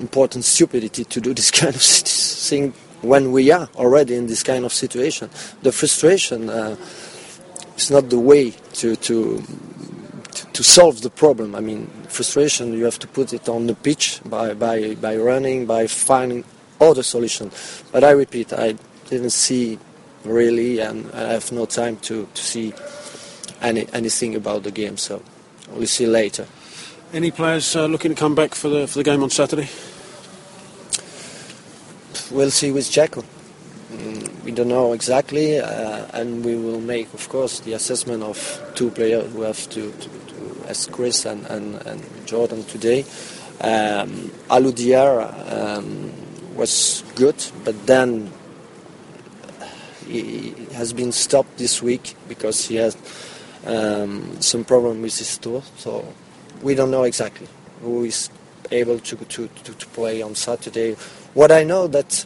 [0.00, 4.64] important stupidity to do this kind of thing when we are already in this kind
[4.64, 5.30] of situation.
[5.62, 6.76] The frustration uh,
[7.76, 9.42] is not the way to, to
[10.54, 11.54] to solve the problem.
[11.54, 15.66] I mean, frustration, you have to put it on the pitch by, by, by running,
[15.66, 16.44] by finding
[16.80, 17.84] other solutions.
[17.92, 19.78] But I repeat, I didn't see
[20.24, 22.72] really, and I have no time to, to see
[23.60, 25.22] any, anything about the game, so
[25.70, 26.46] we'll see later.
[27.12, 29.68] Any players uh, looking to come back for the, for the game on Saturday?
[32.30, 33.22] We'll see with Jacko.
[33.92, 38.72] Mm, we don't know exactly, uh, and we will make, of course, the assessment of
[38.74, 43.00] two players who have to, to, to as Chris and, and, and, Jordan today.
[43.60, 46.12] Um, Alou Diarra um,
[46.56, 48.32] was good, but then
[50.06, 52.96] he has been stopped this week because he has
[53.66, 55.62] um, some problem with his toe.
[55.76, 56.06] So
[56.62, 57.48] we don't know exactly
[57.80, 58.30] who is
[58.70, 60.94] able to, to, to, to play on Saturday.
[61.34, 62.24] What I know that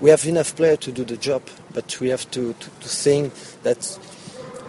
[0.00, 3.32] we have enough players to do the job, but we have to, to, to, think
[3.62, 3.98] that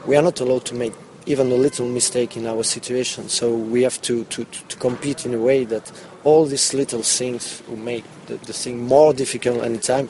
[0.06, 0.94] we are not allowed to make
[1.26, 3.28] even a little mistake in our situation.
[3.28, 5.92] So we have to, to, to compete in a way that
[6.24, 10.10] all these little things will make the, the thing more difficult anytime.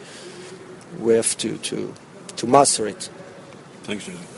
[1.00, 1.94] We have to, to,
[2.38, 3.10] to master it.
[3.84, 4.38] Thanks, Jose.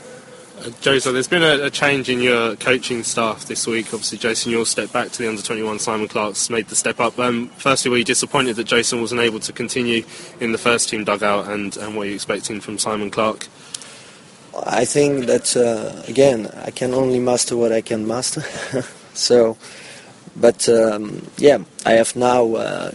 [0.60, 3.86] Uh, Jose, there's been a, a, change in your coaching staff this week.
[3.86, 5.78] Obviously, Jason Euell step back to the under 21.
[5.78, 7.18] Simon Clark's made the step up.
[7.18, 10.04] Um, firstly, were you disappointed that Jason wasn't able to continue
[10.38, 13.48] in the first team dugout, and, and what are you expecting from Simon Clark?
[14.66, 18.42] I think that uh, again, I can only master what I can master.
[19.14, 19.56] so,
[20.36, 22.90] but um, yeah, I have now uh,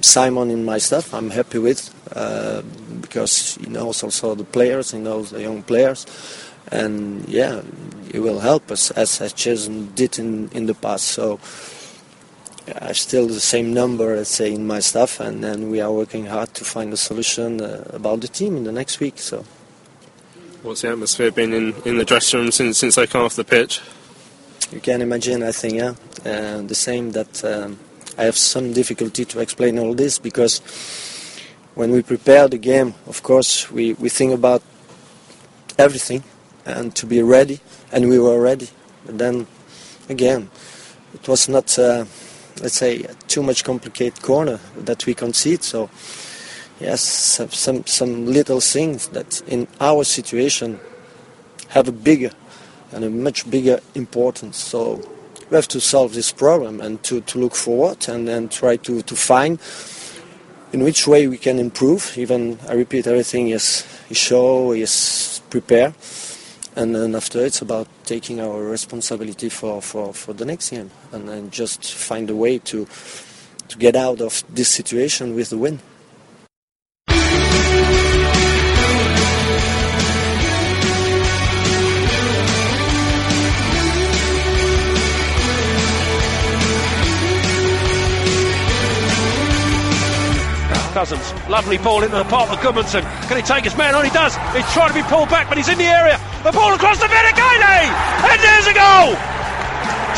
[0.00, 1.12] Simon in my staff.
[1.12, 2.62] I'm happy with uh,
[3.00, 6.06] because he knows also the players, he knows the young players
[6.70, 7.62] and yeah,
[8.10, 11.06] it will help us as as Jason did in in the past.
[11.06, 11.40] So
[12.80, 16.26] I still the same number, let's say, in my staff, and then we are working
[16.26, 19.18] hard to find a solution uh, about the team in the next week.
[19.18, 19.44] So.
[20.62, 23.44] What's the atmosphere been in, in the dressing room since since they come off the
[23.44, 23.80] pitch?
[24.72, 25.94] You can imagine, I think, yeah,
[26.26, 27.78] uh, the same that um,
[28.18, 30.60] I have some difficulty to explain all this because
[31.78, 34.62] when we prepare the game, of course, we, we think about
[35.78, 36.24] everything
[36.66, 37.60] and to be ready,
[37.92, 38.68] and we were ready.
[39.06, 39.46] But then,
[40.08, 40.50] again,
[41.14, 42.04] it was not uh,
[42.62, 45.62] let's say, too much complicated corner that we concede.
[45.62, 45.88] So,
[46.80, 50.80] yes, some, some, some little things that in our situation
[51.68, 52.32] have a bigger
[52.90, 54.56] and a much bigger importance.
[54.56, 55.00] So
[55.48, 59.02] we have to solve this problem and to, to look forward and then try to,
[59.02, 59.60] to find
[60.72, 62.16] in which way we can improve.
[62.16, 65.94] Even, I repeat, everything is, is show, is prepare.
[66.76, 71.28] And then after it's about taking our responsibility for, for, for the next game and
[71.28, 72.86] then just find a way to,
[73.68, 75.80] to get out of this situation with the win.
[90.98, 93.06] Cousins, lovely ball into the path of Gudmundsson.
[93.30, 94.02] Can he take his man on?
[94.02, 94.34] He does.
[94.50, 96.18] He's trying to be pulled back, but he's in the area.
[96.42, 97.86] The ball across the Vetokele!
[97.86, 98.34] Eh?
[98.34, 99.14] And there's a goal!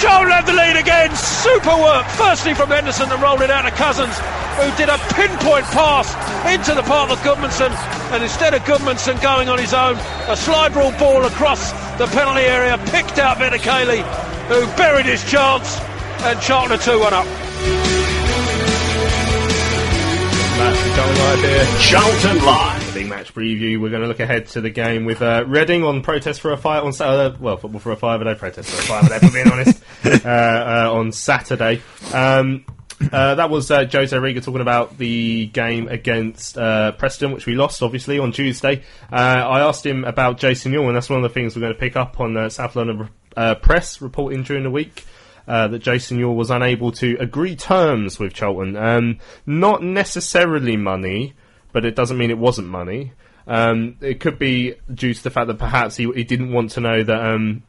[0.01, 1.13] Joel had the lead again.
[1.13, 2.09] Super work.
[2.17, 4.17] Firstly from Henderson and rolled it out to Cousins,
[4.57, 6.09] who did a pinpoint pass
[6.49, 7.77] into the path of Gudmundsson.
[8.17, 10.01] And instead of Gudmundsson going on his own,
[10.33, 14.01] a slide rule ball across the penalty area picked out Vetokele,
[14.49, 15.77] who buried his chance.
[16.25, 18.00] And Charlton are 2 1 up.
[20.61, 21.67] That's the Charlton Live here.
[21.81, 22.95] Charlton Live.
[22.95, 23.81] Big match preview.
[23.81, 26.59] We're going to look ahead to the game with uh, Reading on protest for a
[26.59, 27.35] fight on Saturday.
[27.41, 29.51] Well, football for a five a day, protest for a five a day, for being
[29.51, 29.83] honest,
[30.27, 31.81] uh, uh, on Saturday.
[32.13, 32.67] Um,
[33.11, 37.55] uh, that was uh, Jose Riga talking about the game against uh, Preston, which we
[37.55, 38.83] lost, obviously, on Tuesday.
[39.11, 41.73] Uh, I asked him about Jason Euell, and that's one of the things we're going
[41.73, 45.07] to pick up on the South London uh, Press reporting during the week.
[45.49, 48.77] Uh, that Jason Euell was unable to agree terms with Charlton.
[48.77, 51.35] Um, not necessarily money,
[51.73, 53.13] but it doesn't mean it wasn't money.
[53.47, 56.81] Um, it could be due to the fact that perhaps he, he didn't want to
[56.81, 57.65] know that um,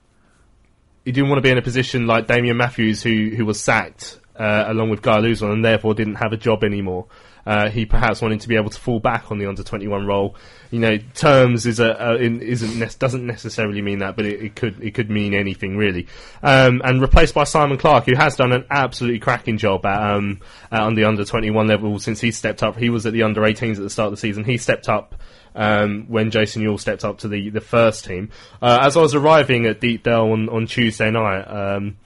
[1.05, 4.19] he didn't want to be in a position like Damian Matthews, who who was sacked
[4.35, 7.07] uh, along with Guy Luzon and therefore didn't have a job anymore.
[7.45, 10.05] Uh, he perhaps wanted to be able to fall back on the under twenty one
[10.05, 10.35] role.
[10.69, 14.81] You know, terms is a, a isn't doesn't necessarily mean that, but it, it could
[14.81, 16.07] it could mean anything really.
[16.43, 20.39] Um, and replaced by Simon Clark, who has done an absolutely cracking job at, um,
[20.71, 22.77] at on the under twenty one level since he stepped up.
[22.77, 24.43] He was at the under 18s at the start of the season.
[24.43, 25.15] He stepped up
[25.55, 28.29] um, when Jason Euell stepped up to the, the first team.
[28.61, 31.97] Uh, as I was arriving at Deepdale on, on Tuesday night, um,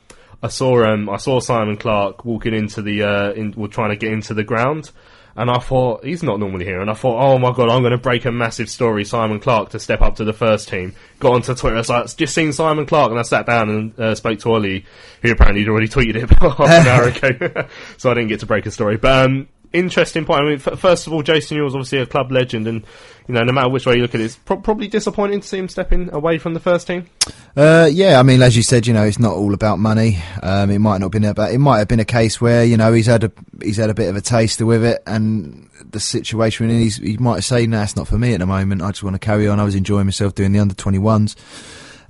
[0.42, 3.96] I saw um, I saw Simon Clark walking into the uh, in, well, trying to
[3.96, 4.92] get into the ground.
[5.38, 7.92] And I thought he's not normally here, and I thought, oh my god, I'm going
[7.92, 9.04] to break a massive story.
[9.04, 10.96] Simon Clark to step up to the first team.
[11.20, 14.40] Got onto Twitter, I just seen Simon Clark, and I sat down and uh, spoke
[14.40, 14.86] to Ollie,
[15.22, 17.68] who apparently had already tweeted it about half an hour ago,
[17.98, 18.96] so I didn't get to break a story.
[18.96, 20.42] But um, interesting point.
[20.42, 22.86] I mean, f- first of all, Jason Euell's obviously a club legend, and
[23.28, 25.48] you know, no matter which way you look at it, it's pro- probably disappointing to
[25.48, 27.08] see him stepping away from the first team.
[27.56, 30.20] Uh, yeah, I mean, as you said, you know, it's not all about money.
[30.44, 31.52] Um, it might not have been about.
[31.52, 33.96] It might have been a case where you know he's had a he's had a
[33.96, 37.82] bit of a taster with it, and the situation in he's, he might say, "No,
[37.82, 38.82] it's not for me at the moment.
[38.82, 39.60] I just want to carry on.
[39.60, 41.36] I was enjoying myself doing the under twenty ones."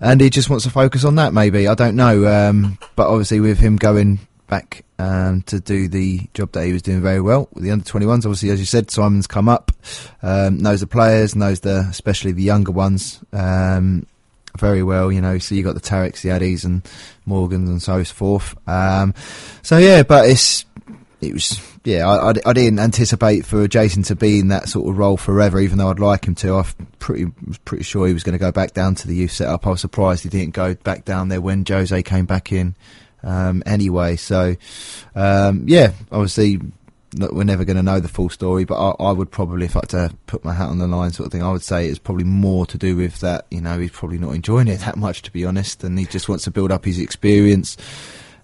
[0.02, 1.70] And he just wants to focus on that, maybe.
[1.70, 2.28] I don't know.
[2.28, 6.82] Um, but obviously, with him going back um, to do the job that he was
[6.82, 8.26] doing very well with the under 21s.
[8.26, 9.72] Obviously, as you said, Simon's come up,
[10.22, 14.06] um, knows the players, knows the especially the younger ones um,
[14.58, 15.12] very well.
[15.12, 16.88] You know, so you got the Tareks, the Addies, and
[17.26, 18.56] Morgans, and so forth.
[18.68, 19.14] Um,
[19.62, 20.66] so yeah, but it's
[21.22, 22.08] it was yeah.
[22.08, 25.60] I, I, I, didn't anticipate for Jason to be in that sort of role forever,
[25.60, 26.56] even though I'd like him to.
[26.56, 26.66] I
[27.00, 27.28] pretty
[27.66, 29.66] pretty sure he was going to go back down to the youth setup.
[29.66, 32.76] I was surprised he didn't go back down there when Jose came back in
[33.26, 34.16] um, anyway.
[34.16, 34.56] So,
[35.16, 36.62] um, yeah, obviously,
[37.16, 39.76] look, we're never going to know the full story, but I, I, would probably, if
[39.76, 41.88] I had to put my hat on the line, sort of thing, I would say
[41.88, 43.46] it's probably more to do with that.
[43.50, 46.30] You know, he's probably not enjoying it that much, to be honest, and he just
[46.30, 47.78] wants to build up his experience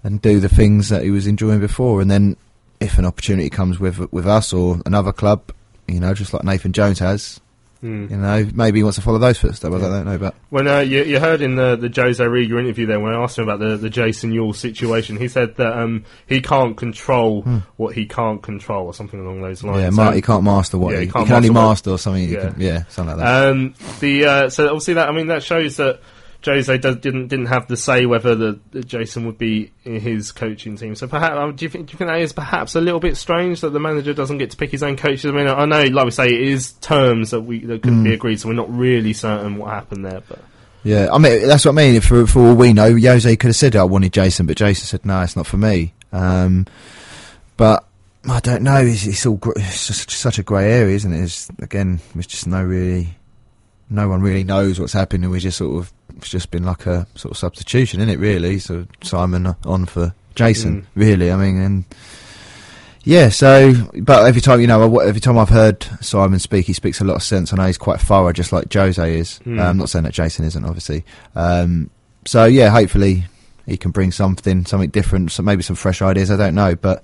[0.04, 2.02] and do the things that he was enjoying before.
[2.02, 2.36] And then,
[2.80, 5.52] if an opportunity comes with with us or another club,
[5.88, 7.40] you know, just like Nathan Jones has,
[7.84, 8.12] Mm.
[8.12, 9.72] You know, maybe he wants to follow those footsteps.
[9.72, 9.88] Yeah.
[9.88, 12.86] I don't know, but when uh, you, you, heard in the the Jose Riga interview
[12.86, 16.06] there, when I asked him about the, the Jason Euell situation, he said that um,
[16.28, 17.64] he can't control mm.
[17.78, 19.82] what he can't control, or something along those lines.
[19.82, 22.30] Yeah, ma- he can't master what yeah, he, he, can only master something.
[22.30, 22.52] Yeah.
[22.52, 23.50] Can, yeah, something like that.
[23.50, 26.02] Um, the uh, so obviously that I mean that shows that
[26.44, 30.76] Jose does, didn't didn't have the say whether the, Jason would be in his coaching
[30.76, 30.96] team.
[30.96, 33.18] So perhaps um, do you think do you think that is perhaps a little bit
[33.18, 35.26] strange that the manager doesn't get to pick his own coaches?
[35.26, 38.06] I mean, I know, like we say, it is terms that we that couldn't mm.
[38.06, 40.22] be agreed, so we're not really certain what happened there.
[40.28, 40.40] But
[40.84, 42.02] yeah, I mean that's what I mean.
[42.02, 45.06] For for all we know, Jose could have said I wanted Jason, but Jason said
[45.06, 45.94] no, it's not for me.
[46.12, 46.66] Um,
[47.58, 47.86] but
[48.30, 48.78] I don't know.
[48.78, 51.24] It's, it's all gr- it's just such a grey area, isn't it?
[51.24, 53.16] It's, again, there's just no really,
[53.92, 55.30] no one really knows what's happening.
[55.30, 58.20] We just sort of it's just been like a sort of substitution, isn't it?
[58.20, 58.58] Really.
[58.58, 60.88] So Simon on for Jason.
[60.96, 61.86] Really, I mean, and
[63.04, 63.30] yeah.
[63.30, 67.04] So, but every time you know, every time I've heard Simon speak, he speaks a
[67.04, 67.52] lot of sense.
[67.52, 69.40] I know he's quite thorough, just like Jose is.
[69.46, 69.60] Mm.
[69.60, 71.04] Uh, I'm not saying that Jason isn't, obviously.
[71.36, 71.90] Um,
[72.26, 73.26] so yeah, hopefully
[73.66, 76.32] he can bring something, something different, so maybe some fresh ideas.
[76.32, 77.04] I don't know, but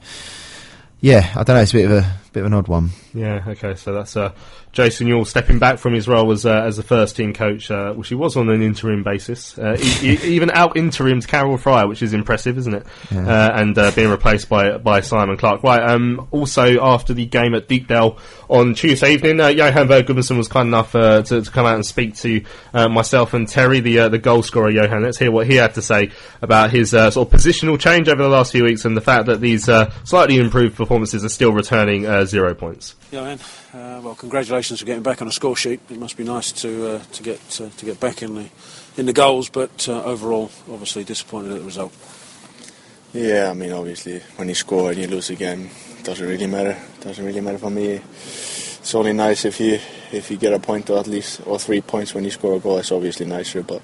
[1.02, 1.62] yeah, I don't know.
[1.62, 2.91] It's a bit of a bit of an odd one.
[3.13, 4.32] Yeah, okay, so that's uh,
[4.71, 7.93] Jason Euell stepping back from his role as uh, as the first team coach, uh,
[7.93, 9.58] which he was on an interim basis.
[9.58, 12.86] Uh, he, he even out interimed Karel Fraeye, which is impressive, isn't it?
[13.10, 13.28] Yeah.
[13.28, 15.63] Uh, and uh, being replaced by by Simon Clark.
[15.63, 15.82] Right.
[15.82, 18.19] Um, also, after the game at Deepdale
[18.50, 21.76] on Tuesday evening, uh, Johan Berg Gudmundsson was kind enough uh, to, to come out
[21.76, 24.69] and speak to uh, myself and Terry, the uh, the goal scorer.
[24.69, 26.12] Johan, let's hear what he had to say
[26.43, 29.26] about his uh, sort of positional change over the last few weeks and the fact
[29.26, 32.96] that these uh, slightly improved performances are still returning uh, zero points.
[33.12, 33.40] Yeah, man.
[33.74, 35.80] Uh, well, congratulations for getting back on a score sheet.
[35.90, 38.50] It must be nice to uh, to get uh, to get back in the
[38.98, 41.94] in the goals, but uh, overall, obviously disappointed at the result.
[43.13, 46.48] Yeah, I mean, obviously, when you score and you lose a game, it doesn't really
[46.48, 46.78] matter.
[47.02, 47.94] doesn't really matter for me.
[47.94, 49.80] It's only nice if you
[50.12, 52.60] if you get a point or at least or three points when you score a
[52.60, 52.78] goal.
[52.78, 53.82] It's obviously nicer, but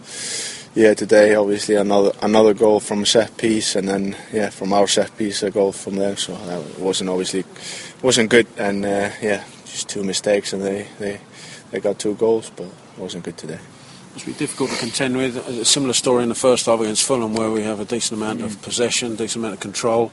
[0.76, 4.88] yeah, today obviously another another goal from a set piece, and then yeah, from our
[4.88, 6.16] set piece a goal from there.
[6.16, 7.44] So that wasn't obviously
[8.04, 11.20] wasn't good, and uh, yeah, just two mistakes, and they they
[11.72, 13.60] they got two goals, but it wasn't good today.
[14.14, 15.38] Must be difficult to contend with.
[15.38, 18.42] A similar story in the first half against Fulham, where we have a decent amount
[18.42, 20.12] of possession, decent amount of control,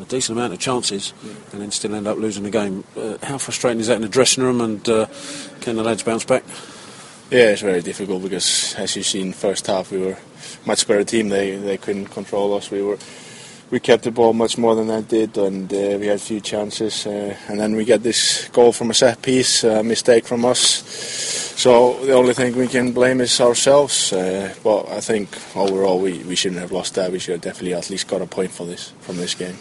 [0.00, 1.12] a decent amount of chances,
[1.52, 2.82] and then still end up losing the game.
[2.96, 5.06] Uh, how frustrating is that in the dressing room, and uh,
[5.60, 6.42] can the lads bounce back?
[7.30, 10.16] Yeah, it's very difficult because, as you've seen, first half we were
[10.64, 11.28] much better team.
[11.28, 12.70] They they couldn't control us.
[12.70, 12.98] We were
[13.70, 16.40] we kept the ball much more than they did, and uh, we had a few
[16.40, 17.06] chances.
[17.06, 20.60] Uh, and then we get this goal from a set piece, a mistake from us.
[21.56, 24.12] So the only thing we can blame is ourselves.
[24.12, 27.10] Uh, but I think overall we, we shouldn't have lost that.
[27.10, 29.56] We should have definitely at least got a point for this from this game.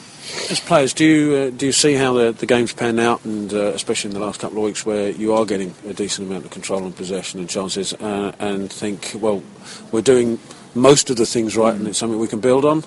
[0.50, 3.54] As players, do you uh, do you see how the, the game's panned out, and
[3.54, 6.46] uh, especially in the last couple of weeks, where you are getting a decent amount
[6.46, 9.44] of control and possession and chances, uh, and think, well,
[9.92, 10.40] we're doing
[10.74, 12.84] most of the things right, and it's something we can build on.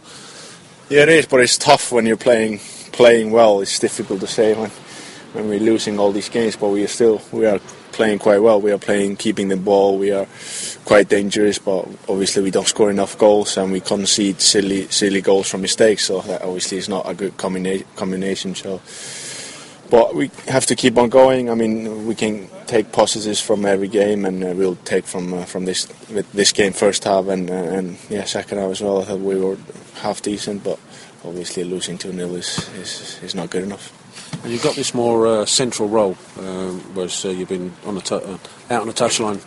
[0.91, 2.61] Yeah, it is, but it's tough when you're playing
[2.93, 3.61] playing well.
[3.61, 4.71] It's difficult to say when
[5.35, 7.59] when we're losing all these games, but we are still we are
[7.93, 8.59] playing quite well.
[8.59, 9.99] We are playing keeping the ball.
[9.99, 10.27] We are
[10.87, 15.51] quite dangerous, but obviously we don't score enough goals and we concede silly silly goals
[15.51, 16.07] from mistakes.
[16.07, 18.55] So that obviously is not a good combina- combination.
[18.55, 18.81] So.
[19.91, 21.49] But we have to keep on going.
[21.51, 25.45] I mean, we can take positives from every game, and uh, we'll take from uh,
[25.45, 25.87] from this
[26.35, 29.01] this game first half and uh, and yeah second half as well.
[29.01, 29.57] I thought we were
[29.95, 30.79] half decent, but
[31.25, 33.93] obviously losing two 0 is, is is not good enough.
[34.43, 38.01] And you've got this more uh, central role, um, whereas uh, you've been on the
[38.01, 38.39] tu- uh,
[38.71, 39.41] out on the touchline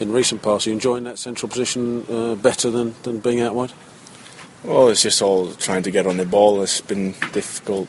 [0.00, 0.66] in recent past.
[0.66, 3.72] Are you enjoying that central position uh, better than, than being out wide?
[4.62, 6.62] Well, it's just all trying to get on the ball.
[6.62, 7.88] It's been difficult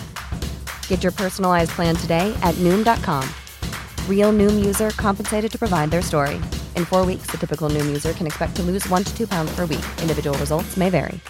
[0.91, 3.23] Get your personalized plan today at Noom.com.
[4.09, 6.35] Real Noom user compensated to provide their story.
[6.75, 9.55] In four weeks, the typical Noom user can expect to lose one to two pounds
[9.55, 9.85] per week.
[10.01, 11.21] Individual results may vary.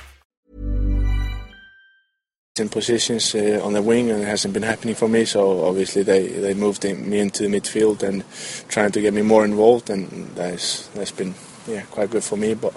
[2.59, 6.03] in positions uh, on the wing and it hasn't been happening for me so obviously
[6.03, 8.23] they, they moved me into midfield and
[8.67, 11.33] trying to get me more involved and that's that's been
[11.65, 12.73] yeah quite good for me but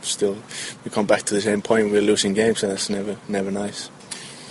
[0.00, 0.36] still
[0.82, 3.90] we come back to the same point we're losing games and that's never never nice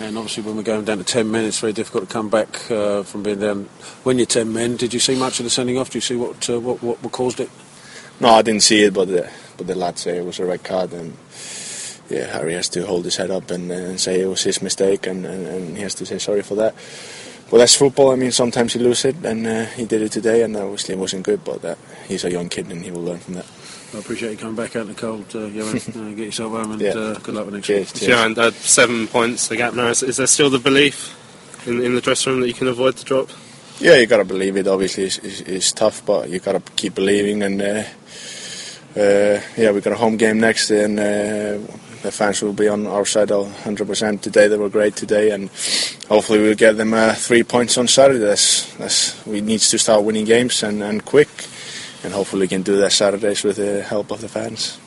[0.00, 2.70] And obviously, when we're going down to 10 men, it's very difficult to come back
[2.70, 3.64] uh, from being down.
[4.02, 5.88] When you're 10 men, did you see much of the sending off?
[5.88, 7.50] Did you see what, uh, what, what, what caused it?
[8.20, 10.62] no I didn't see it but the, but the lad say it was a red
[10.62, 11.16] card and
[12.08, 15.06] yeah Harry has to hold his head up and, and say it was his mistake
[15.06, 16.74] and, and, and he has to say sorry for that
[17.50, 20.42] but that's football I mean sometimes you lose it and uh, he did it today
[20.42, 23.34] and obviously it wasn't good but he's a young kid and he will learn from
[23.34, 23.46] that
[23.94, 25.76] I appreciate you coming back out in the cold, uh, Johan.
[25.76, 26.90] uh, get yourself home and Yeah.
[26.92, 28.00] uh, good luck with next Cheers, week.
[28.02, 28.08] cheers.
[28.08, 29.88] Yeah, and uh, seven points, the gap now.
[29.88, 31.16] Is, is there still the belief
[31.66, 33.30] in, in the dressing room that you can avoid the drop?
[33.80, 34.68] Yeah, you gotta believe it.
[34.68, 37.42] Obviously, it's, it's, it's tough, but you gotta keep believing.
[37.42, 37.84] And uh,
[38.96, 41.58] uh, yeah, we got a home game next, and uh,
[42.02, 44.48] the fans will be on our side 100% today.
[44.48, 45.48] They were great today, and
[46.08, 48.18] hopefully we'll get them uh, three points on Saturday.
[48.20, 51.28] That's, that's, we need to start winning games and, and quick,
[52.04, 54.78] and hopefully we can do that Saturdays with the help of the fans.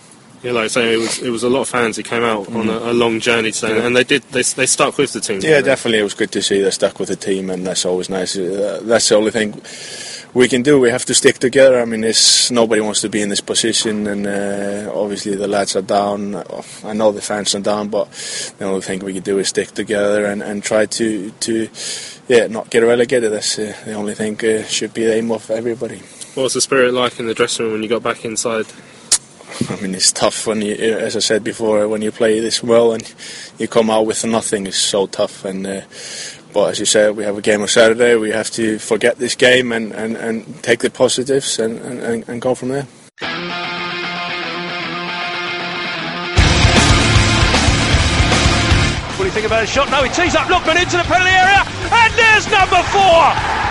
[0.43, 2.49] Yeah, like I say, it was it was a lot of fans who came out
[2.49, 5.39] on a, a long journey today, and they did they, they stuck with the team.
[5.41, 8.09] Yeah, definitely, it was good to see they stuck with the team, and that's always
[8.09, 8.37] nice.
[8.37, 9.61] Uh, that's the only thing
[10.33, 10.81] we can do.
[10.81, 11.79] We have to stick together.
[11.79, 15.77] I mean, it's, nobody wants to be in this position, and uh, obviously the lads
[15.77, 16.35] are down.
[16.83, 18.11] I know the fans are down, but
[18.57, 21.69] the only thing we can do is stick together and, and try to to
[22.27, 23.31] yeah not get relegated.
[23.31, 26.01] That's uh, the only thing uh, should be the aim of everybody.
[26.35, 28.65] What was the spirit like in the dressing room when you got back inside?
[29.69, 32.91] I mean, it's tough when you, as I said before, when you play this well
[32.91, 33.13] and
[33.59, 34.65] you come out with nothing.
[34.65, 35.45] It's so tough.
[35.45, 35.81] And uh,
[36.51, 38.15] but as you said, we have a game on Saturday.
[38.15, 42.41] We have to forget this game and, and, and take the positives and, and, and
[42.41, 42.87] go from there.
[49.13, 49.91] What do you think about his shot?
[49.91, 51.61] No, he tees up Lookman into the penalty area,
[51.93, 53.62] and there's number four.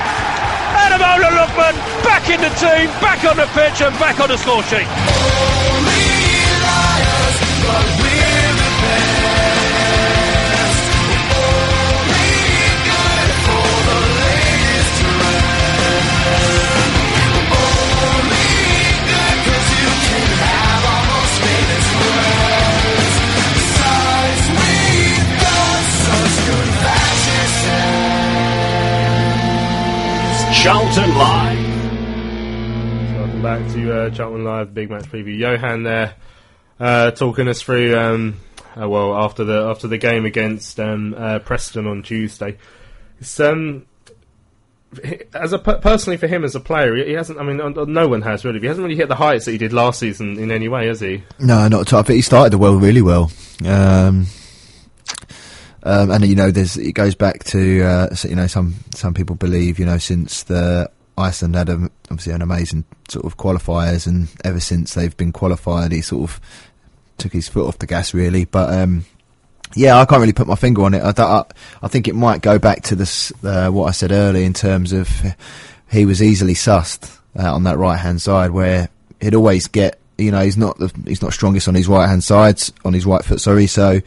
[0.85, 4.63] Ademola Lookman back in the team, back on the pitch, and back on the score
[4.65, 5.12] sheet.
[30.63, 31.59] Charlton Live.
[33.17, 35.37] Welcome back to uh, Charlton Live Big Match Preview.
[35.37, 36.15] Johan there,
[36.79, 37.99] uh, talking us through.
[37.99, 38.39] Um,
[38.81, 42.59] uh, well, after the after the game against um, uh, Preston on Tuesday,
[43.19, 43.87] it's um,
[45.35, 47.41] as a personally for him as a player, he hasn't.
[47.41, 48.61] I mean, no one has really.
[48.61, 51.01] He hasn't really hit the heights that he did last season in any way, has
[51.01, 51.25] he?
[51.41, 51.99] No, not at all.
[51.99, 53.33] I think he started the well really well.
[53.67, 54.29] Um,
[55.85, 59.37] um, and you know, there's it goes back to uh, you know some some people
[59.37, 64.29] believe you know since the Iceland had a, obviously an amazing sort of qualifiers, and
[64.45, 66.41] ever since they've been qualified, he sort of
[67.19, 68.45] took his foot off the gas really.
[68.45, 69.05] But um,
[69.75, 71.03] yeah, I can't really put my finger on it.
[71.03, 71.45] I, I,
[71.83, 74.93] I think it might go back to this uh, what I said earlier in terms
[74.93, 75.09] of
[75.91, 78.89] he was easily sussed uh, on that right hand side where
[79.21, 82.23] he'd always get you know he's not the, he's not strongest on his right hand
[82.23, 84.01] sides on his right foot sorry so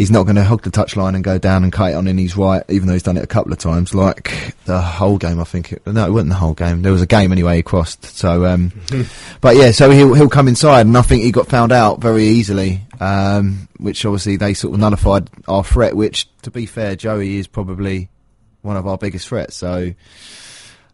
[0.00, 2.16] he's not going to hug the touchline and go down and cut it on in
[2.16, 3.94] his right, even though he's done it a couple of times.
[3.94, 5.72] Like the whole game, I think.
[5.72, 6.80] It, no, it wasn't the whole game.
[6.80, 7.56] There was a game anyway.
[7.56, 8.06] He crossed.
[8.06, 8.72] So, um,
[9.42, 12.24] but yeah, so he'll he'll come inside, and I think he got found out very
[12.24, 12.80] easily.
[12.98, 15.94] Um, which obviously they sort of nullified our threat.
[15.94, 18.08] Which, to be fair, Joey is probably
[18.62, 19.56] one of our biggest threats.
[19.56, 19.92] So,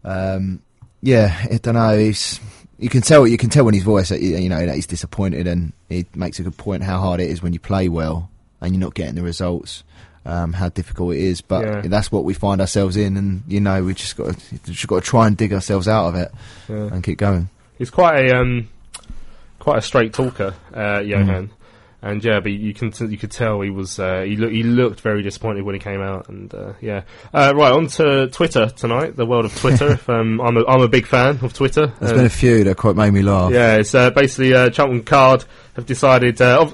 [0.02, 0.62] um,
[1.00, 1.96] yeah, I don't know.
[1.96, 2.40] He's
[2.80, 5.72] you can tell you can tell when his voice you know that he's disappointed and
[5.88, 8.30] he makes a good point how hard it is when you play well
[8.66, 9.84] and you're not getting the results.
[10.24, 11.82] Um, how difficult it is, but yeah.
[11.82, 15.04] that's what we find ourselves in, and you know we just got to, just got
[15.04, 16.32] to try and dig ourselves out of it
[16.68, 16.88] yeah.
[16.92, 17.48] and keep going.
[17.78, 18.68] He's quite a um,
[19.60, 21.50] quite a straight talker, uh, Johan, mm.
[22.02, 24.64] and yeah, but you can t- you could tell he was uh, he looked he
[24.64, 27.02] looked very disappointed when he came out, and uh, yeah.
[27.32, 29.88] Uh, right on to Twitter tonight, the world of Twitter.
[29.92, 31.92] if, um, I'm a I'm a big fan of Twitter.
[32.00, 33.52] There's been a few that quite made me laugh.
[33.52, 35.44] Yeah, it's uh, basically uh, Charlton Card
[35.76, 36.40] have decided.
[36.40, 36.68] Uh,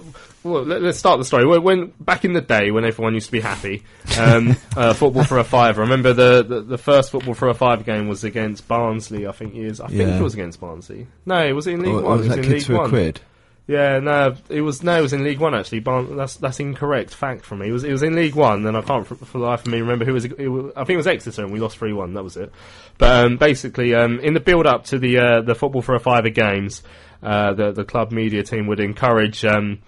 [0.45, 1.47] well, let, us start the story.
[1.47, 3.83] When, when, back in the day, when everyone used to be happy,
[4.19, 5.79] um, uh, football for a five.
[5.79, 9.27] Remember the, the, the first football for a five game was against Barnsley.
[9.27, 9.81] I think it is.
[9.81, 11.07] I think it was against Barnsley.
[11.27, 12.21] No, it was in League or, One.
[12.21, 12.89] Or it was in League One.
[12.89, 13.21] Quid?
[13.69, 15.81] Yeah, no, it was no, it was in League One actually.
[15.81, 17.69] Barn, that's that's incorrect fact from me.
[17.69, 19.69] It was it was in League One, and I can't for, for the life of
[19.69, 20.73] me remember who was, it was.
[20.75, 22.15] I think it was Exeter, and we lost three one.
[22.15, 22.53] That was it.
[22.99, 26.01] But um, basically, um, in the build up to the uh, the football for a
[26.01, 26.83] fiver games,
[27.23, 29.45] uh, the the club media team would encourage.
[29.45, 29.81] Um,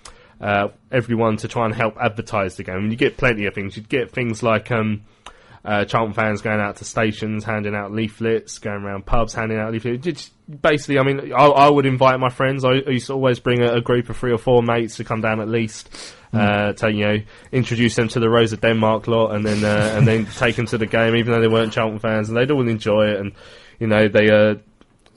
[0.45, 2.77] uh, everyone to try and help advertise the game.
[2.77, 3.79] And you get plenty of things.
[3.79, 5.05] You'd get things like um,
[5.65, 9.73] uh, Charlton fans going out to stations, handing out leaflets, going around pubs, handing out
[9.73, 10.05] leaflets.
[10.05, 12.63] Just basically, I mean, I, I, would invite my friends.
[12.63, 15.05] I, I, used to always bring a, a, group of three or four mates to
[15.05, 15.91] come down at least.
[16.35, 16.41] Mm.
[16.41, 17.19] Uh, to you know,
[17.53, 20.67] introduce them to the Rose of Denmark lot, and then uh, and then take them
[20.67, 23.21] to the game, even though they weren't Charlton fans, and they'd all enjoy it.
[23.21, 23.33] And
[23.79, 24.57] you know, they uh,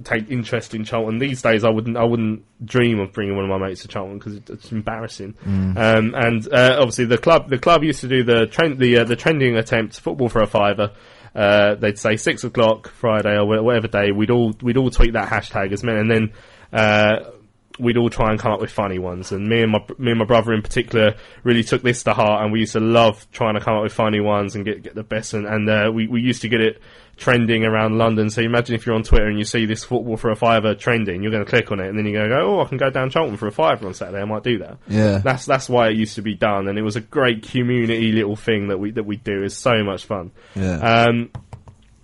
[0.03, 1.19] take interest in Charlton.
[1.19, 4.17] These days, I wouldn't I wouldn't dream of bringing one of my mates to Charlton
[4.17, 5.33] because it's embarrassing.
[5.45, 5.77] Mm.
[5.77, 9.03] Um, and uh, obviously, the club the club used to do the trend the uh,
[9.03, 10.91] the trending attempt football for a fiver.
[11.35, 14.11] Uh, they'd say six o'clock Friday or whatever day.
[14.11, 16.33] We'd all we'd all tweet that hashtag as men, and then
[16.73, 17.31] uh,
[17.79, 19.31] we'd all try and come up with funny ones.
[19.31, 22.43] And me and my me and my brother in particular really took this to heart,
[22.43, 24.95] and we used to love trying to come up with funny ones and get get
[24.95, 25.33] the best.
[25.33, 26.81] And, and uh, we we used to get it
[27.17, 28.29] trending around London.
[28.29, 31.23] So imagine if you're on Twitter and you see this football for a fiver trending,
[31.23, 32.77] you're going to click on it, and then you're going to go, oh, I can
[32.77, 34.21] go down Charlton for a fiver on Saturday.
[34.21, 34.77] I might do that.
[34.87, 35.17] Yeah.
[35.19, 38.35] That's that's why it used to be done, and it was a great community little
[38.35, 39.43] thing that we that we do.
[39.43, 40.31] It's so much fun.
[40.55, 41.05] Yeah.
[41.05, 41.31] Um,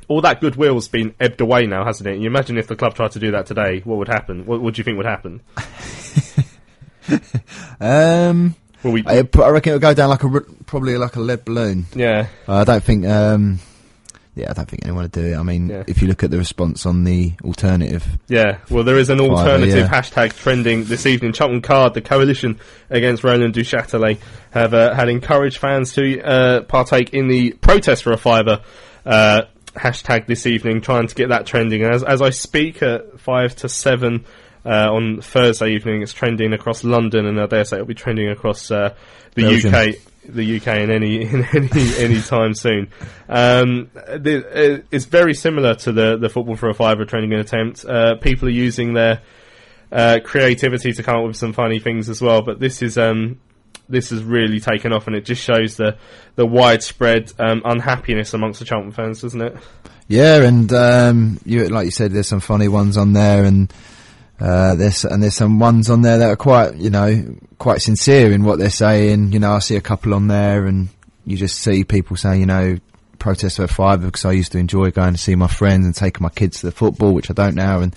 [0.08, 2.20] all that goodwill's been ebbed away now, hasn't it?
[2.20, 4.46] You imagine if the club tried to do that today, what would happen?
[4.46, 5.42] What, what do you think would happen?
[7.80, 11.20] Um, Well, we, I, I reckon it would go down like a probably like a
[11.20, 11.86] lead balloon.
[11.96, 13.06] yeah, I don't think.
[13.06, 13.60] Um,
[14.36, 15.36] yeah, I don't think anyone would do it.
[15.36, 15.84] I mean, Yeah.
[15.86, 18.58] if you look at the response on the alternative, yeah.
[18.70, 19.88] Well, there is an alternative yeah.
[19.88, 21.34] hashtag trending this evening.
[21.34, 24.18] Charlton Card, the coalition against Roland Duchâtelet,
[24.52, 28.62] have uh, had encouraged fans to uh, partake in the protest for a fiver.
[29.06, 29.44] Uh,
[29.76, 31.84] hashtag this evening, trying to get that trending.
[31.84, 34.26] As as I speak at five to seven
[34.66, 38.30] uh, on Thursday evening, it's trending across London, and I dare say it'll be trending
[38.30, 38.96] across uh,
[39.36, 39.74] the Belgium.
[39.74, 39.96] UK.
[40.26, 42.90] The UK in any in any any time soon.
[43.28, 47.84] Um, the, uh, it's very similar to the the football for a fiver trending attempt.
[47.84, 49.22] Uh, people are using their
[49.92, 52.42] uh, creativity to come up with some funny things as well.
[52.42, 53.42] But this is um,
[53.90, 55.98] this has really taken off, and it just shows the
[56.36, 59.58] the widespread um, unhappiness amongst the Charlton fans, doesn't it?
[60.08, 63.74] yeah, and um, you like you said, there's some funny ones on there, and
[64.40, 68.32] uh, there's and there's some ones on there that are quite you know quite sincere
[68.32, 69.32] in what they're saying.
[69.32, 70.90] You know, I see a couple on there, and
[71.26, 72.78] you just see people saying, you know.
[73.20, 75.96] Protest for a fiver because I used to enjoy going to see my friends and
[75.96, 77.80] taking my kids to the football, which I don't now.
[77.80, 77.96] And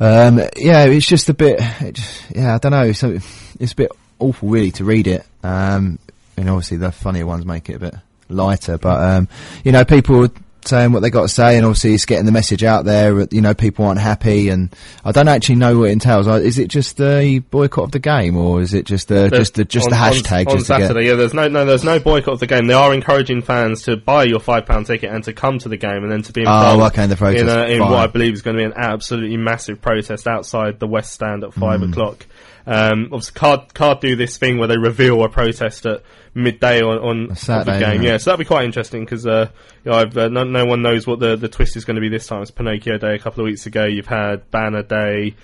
[0.00, 1.60] um, yeah, it's just a bit.
[1.82, 2.90] It just, yeah, I don't know.
[2.92, 3.18] So
[3.58, 5.24] it's a bit awful, really, to read it.
[5.42, 5.98] Um,
[6.36, 7.94] and obviously, the funnier ones make it a bit
[8.28, 8.78] lighter.
[8.78, 9.28] But um,
[9.64, 10.28] you know, people
[10.62, 13.26] saying what they got to say, and obviously, it's getting the message out there.
[13.30, 14.68] You know, people aren't happy, and
[15.04, 16.26] I don't actually know what it entails.
[16.26, 19.64] Is it just the boycott of the game, or is it just the just the
[19.64, 20.46] just on, the hashtag?
[20.46, 21.06] on, on just to get- Saturday.
[21.08, 22.66] Yeah, there's no no there's no boycott of the game.
[22.66, 25.76] They are encouraging fans to buy your five pound ticket and to come to the
[25.78, 27.42] game and then to be Oh, involved okay, in the protest.
[27.42, 30.78] in, a, in what I believe is going to be an absolutely massive protest outside
[30.78, 31.90] the West Stand at five Mm.
[31.92, 32.26] o'clock.
[32.72, 36.02] Um, obviously, Card Card do this thing where they reveal a protest at
[36.34, 36.98] midday on,
[37.28, 38.02] on Saturday, the game.
[38.02, 39.50] Yeah, so that'd be quite interesting because uh,
[39.84, 42.08] you know, uh, no, no one knows what the the twist is going to be
[42.08, 42.42] this time.
[42.42, 43.84] It's Pinocchio Day a couple of weeks ago.
[43.86, 45.34] You've had Banner Day.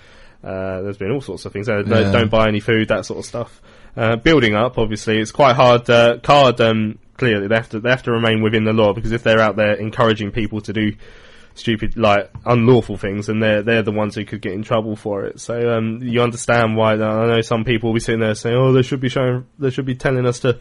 [0.45, 1.67] Uh, there's been all sorts of things.
[1.67, 2.13] Don't- Yeah.
[2.13, 3.61] Don't buy any food, that sort of stuff.
[3.97, 5.91] Uh, building up, obviously, it's quite hard.
[5.91, 9.11] Uh, card um, clearly they have to they have to remain within the law because
[9.11, 10.93] if they're out there encouraging people to do
[11.57, 15.25] stupid, like unlawful things, and they're they're the ones who could get in trouble for
[15.25, 15.41] it.
[15.41, 16.93] So um, you understand why.
[16.93, 19.71] I know some people will be sitting there saying, "Oh, they should be showing, they
[19.71, 20.59] should be telling us to."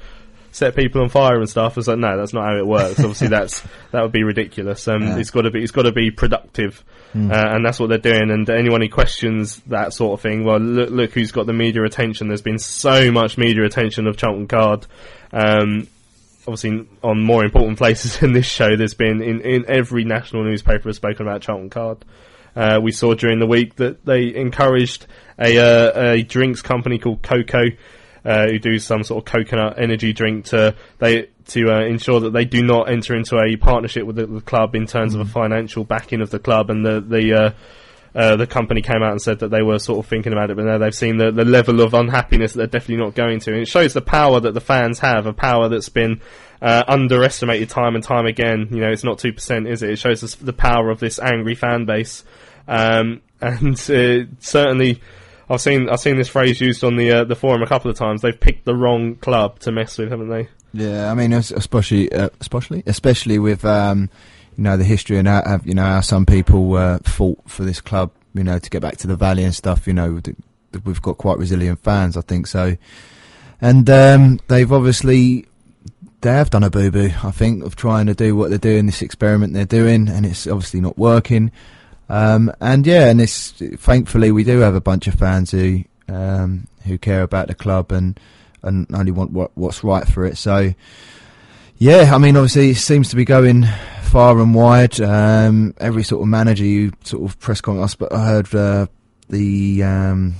[0.51, 1.77] Set people on fire and stuff.
[1.77, 2.97] It's like no, that's not how it works.
[3.01, 4.87] Obviously, that's that would be ridiculous.
[4.87, 5.17] Um, Yeah.
[5.17, 6.81] It's got to be it's got to be productive,
[7.11, 7.29] Hmm.
[7.29, 8.31] uh, and that's what they're doing.
[8.31, 11.83] And anyone who questions that sort of thing, well, look, look who's got the media
[11.83, 12.29] attention.
[12.29, 14.87] There's been so much media attention of Charlton Card.
[15.33, 15.87] Um,
[16.47, 20.89] obviously, on more important places in this show, there's been in, in every national newspaper
[20.89, 22.05] has spoken about Charlton Card.
[22.55, 27.21] Uh, we saw during the week that they encouraged a, uh, a drinks company called
[27.21, 27.65] Coco,
[28.23, 32.33] uh, who do some sort of coconut energy drink to they to uh, ensure that
[32.33, 35.25] they do not enter into a partnership with the, the club in terms of a
[35.25, 37.53] financial backing of the club, and the the
[38.15, 40.55] uh, the company came out and said that they were sort of thinking about it,
[40.55, 43.51] but now they've seen the, the level of unhappiness that they're definitely not going to.
[43.51, 46.21] And it shows the power that the fans have, a power that's been
[46.61, 48.69] uh, underestimated time and time again.
[48.71, 49.89] You know, it's not 2%, is it?
[49.89, 52.23] It shows us the power of this angry fan base.
[52.69, 55.01] Um, and uh, certainly,
[55.49, 57.97] I've seen I've seen this phrase used on the uh, the forum a couple of
[57.97, 58.21] times.
[58.21, 60.47] They've picked the wrong club to mess with, haven't they?
[60.73, 64.09] Yeah, I mean, especially, uh, especially, especially with um,
[64.57, 67.81] you know the history and how, you know how some people uh, fought for this
[67.81, 69.87] club, you know, to get back to the valley and stuff.
[69.87, 70.21] You know,
[70.83, 72.77] we've got quite resilient fans, I think so,
[73.61, 75.45] and um, they've obviously
[76.21, 77.11] they have done a boo boo.
[77.23, 80.47] I think of trying to do what they're doing, this experiment they're doing, and it's
[80.47, 81.51] obviously not working.
[82.09, 86.67] Um, and yeah, and it's thankfully we do have a bunch of fans who um,
[86.85, 88.19] who care about the club and
[88.63, 90.37] and only want what, what's right for it.
[90.37, 90.73] So
[91.77, 93.67] yeah, I mean obviously it seems to be going
[94.05, 94.99] far and wide.
[95.01, 98.87] Um, every sort of manager you sort of press conference, but I heard uh,
[99.29, 100.35] the um,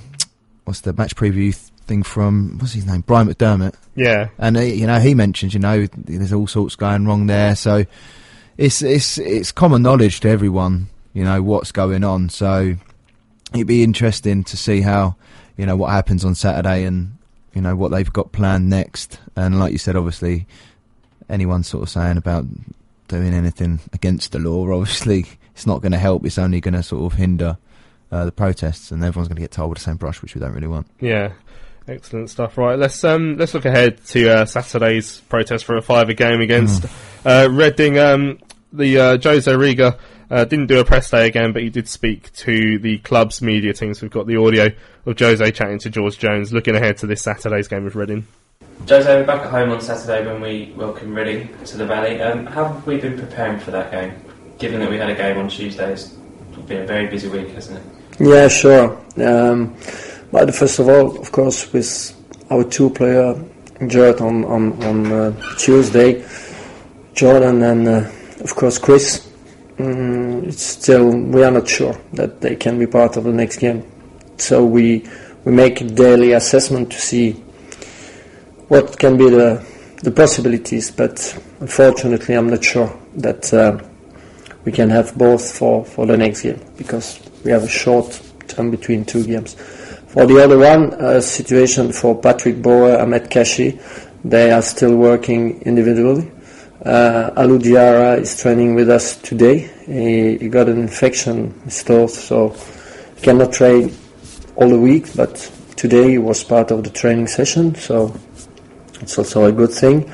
[0.64, 3.74] what's the match preview thing from what's his name Brian McDermott.
[3.94, 7.56] Yeah, And he, you know, he mentions, you know, there's all sorts going wrong there.
[7.56, 7.84] So
[8.58, 12.28] it's it's it's common knowledge to everyone, you know, what's going on.
[12.28, 12.76] So
[13.54, 15.16] it'd be interesting to see how,
[15.56, 17.16] you know, what happens on Saturday and
[17.54, 19.18] you know what they've got planned next.
[19.34, 20.46] And like you said, obviously,
[21.28, 22.44] anyone sort of saying about
[23.08, 26.24] doing anything against the law, obviously, it's not going to help.
[26.24, 27.58] It's only going to sort of hinder
[28.10, 30.40] uh, the protests, and everyone's going to get told with the same brush, which we
[30.40, 30.86] don't really want.
[31.00, 31.32] Yeah.
[31.88, 32.58] Excellent stuff.
[32.58, 36.82] Right, let's um, let's look ahead to uh, Saturday's protest for a fiver game against
[36.82, 36.90] mm.
[37.24, 37.96] uh, Reading.
[37.96, 38.40] Um,
[38.72, 39.96] the uh, Jose Riga
[40.28, 43.72] uh, didn't do a press day again, but he did speak to the club's media
[43.72, 44.02] teams.
[44.02, 44.70] We've got the audio
[45.06, 48.26] of Jose chatting to George Jones, looking ahead to this Saturday's game with Reading.
[48.88, 52.22] Jose, we're back at home on Saturday when we welcome Reading to the Valley.
[52.22, 54.14] Um, how have we been preparing for that game?
[54.58, 56.10] Given that we had a game on Tuesday, it's
[56.68, 57.84] been a very busy week, hasn't it?
[58.20, 58.96] Yeah, sure.
[59.16, 59.76] Um,
[60.30, 62.14] but first of all, of course, with
[62.48, 63.34] our two player
[63.80, 66.24] injured on on, on uh, Tuesday,
[67.12, 69.28] Jordan and uh, of course Chris.
[69.80, 73.56] Um, it's still we are not sure that they can be part of the next
[73.56, 73.84] game.
[74.36, 75.08] So we
[75.44, 77.42] we make a daily assessment to see
[78.68, 79.64] what can be the
[80.02, 80.90] the possibilities.
[80.90, 81.18] But
[81.60, 83.78] unfortunately, I'm not sure that uh,
[84.64, 88.70] we can have both for, for the next game because we have a short term
[88.70, 89.54] between two games.
[90.08, 93.78] For the other one, uh, situation for Patrick Bauer, Ahmed Kashi,
[94.24, 96.30] they are still working individually.
[96.84, 99.70] Uh, Alou Diarra is training with us today.
[99.86, 102.50] He, he got an infection in his toe, so
[103.16, 103.94] he cannot train
[104.56, 105.34] all the week, but
[105.76, 108.14] today he was part of the training session, so
[109.00, 110.10] it's also a good thing.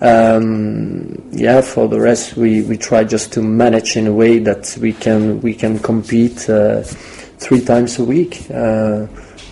[0.00, 4.76] Um, yeah, for the rest, we, we try just to manage in a way that
[4.80, 8.48] we can we can compete uh, three times a week.
[8.50, 9.06] Uh,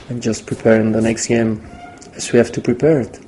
[0.09, 1.66] and just preparing the next game
[2.14, 3.18] as we have to prepare it.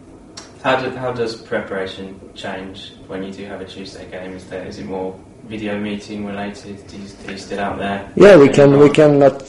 [0.63, 4.35] How, do, how does preparation change when you do have a Tuesday game?
[4.35, 6.87] Is there is it more video meeting related?
[6.87, 8.11] Do you, do you still out there?
[8.15, 9.43] Yeah, we can we can not,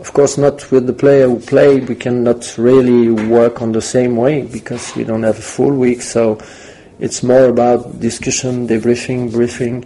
[0.00, 1.88] of course, not with the player who played.
[1.88, 6.02] We cannot really work on the same way because we don't have a full week.
[6.02, 6.38] So
[6.98, 9.84] it's more about discussion, debriefing, briefing.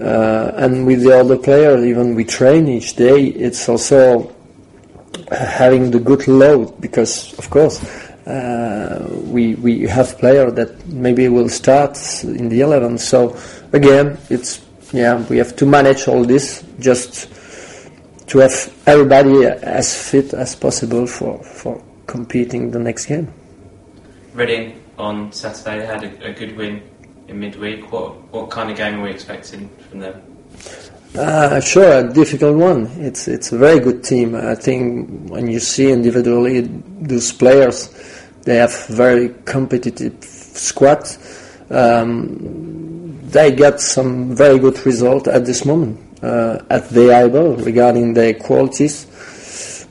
[0.00, 3.26] Uh, and with the other players, even we train each day.
[3.26, 4.32] It's also
[5.32, 7.84] having the good load because, of course,
[8.28, 12.98] we we have players that maybe will start in the 11.
[12.98, 13.36] So
[13.72, 17.28] again, it's yeah we have to manage all this just
[18.28, 23.32] to have everybody as fit as possible for for competing the next game.
[24.34, 26.82] Reading on Saturday had a, a good win
[27.28, 27.90] in midweek.
[27.90, 30.22] What what kind of game are we expecting from them?
[31.16, 32.86] Uh, sure, a difficult one.
[32.98, 34.34] It's it's a very good team.
[34.34, 37.88] I think when you see individually those players,
[38.48, 41.06] they have very competitive squad.
[41.68, 48.14] Um, they got some very good result at this moment uh, at the able regarding
[48.14, 49.04] their qualities.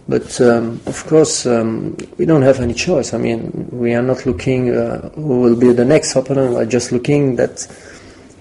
[0.10, 3.14] But um, of course, um, we don't have any choice.
[3.14, 6.56] I mean, we are not looking uh, who will be the next opponent.
[6.56, 7.62] We're just looking that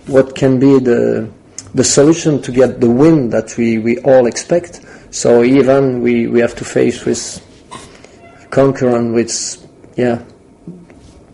[0.06, 1.28] what can be the
[1.74, 4.80] the solution to get the win that we, we all expect.
[5.10, 7.42] So even we, we have to face with
[8.50, 9.65] concurrent with
[9.96, 10.22] yeah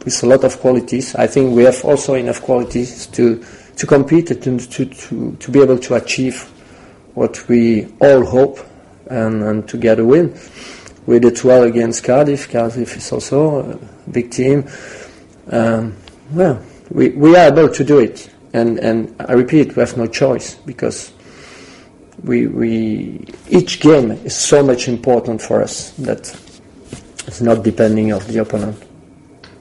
[0.05, 1.15] with a lot of qualities.
[1.15, 3.45] I think we have also enough qualities to
[3.77, 6.43] to compete and to, to, to be able to achieve
[7.15, 8.59] what we all hope
[9.07, 10.39] and, and to get a win.
[11.07, 12.51] We did well against Cardiff.
[12.51, 14.69] Cardiff is also a big team.
[15.51, 15.97] Um,
[16.31, 18.31] well, we, we are able to do it.
[18.53, 21.13] And, and I repeat, we have no choice because
[22.23, 26.39] we, we, each game is so much important for us that
[27.27, 28.83] it's not depending of the opponent.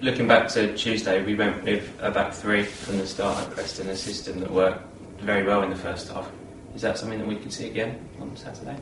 [0.01, 3.89] Looking back to Tuesday, we went with a back three from the start at Preston,
[3.89, 4.83] a system that worked
[5.19, 6.29] very well in the first half.
[6.73, 8.77] Is that something that we can see again on Saturday?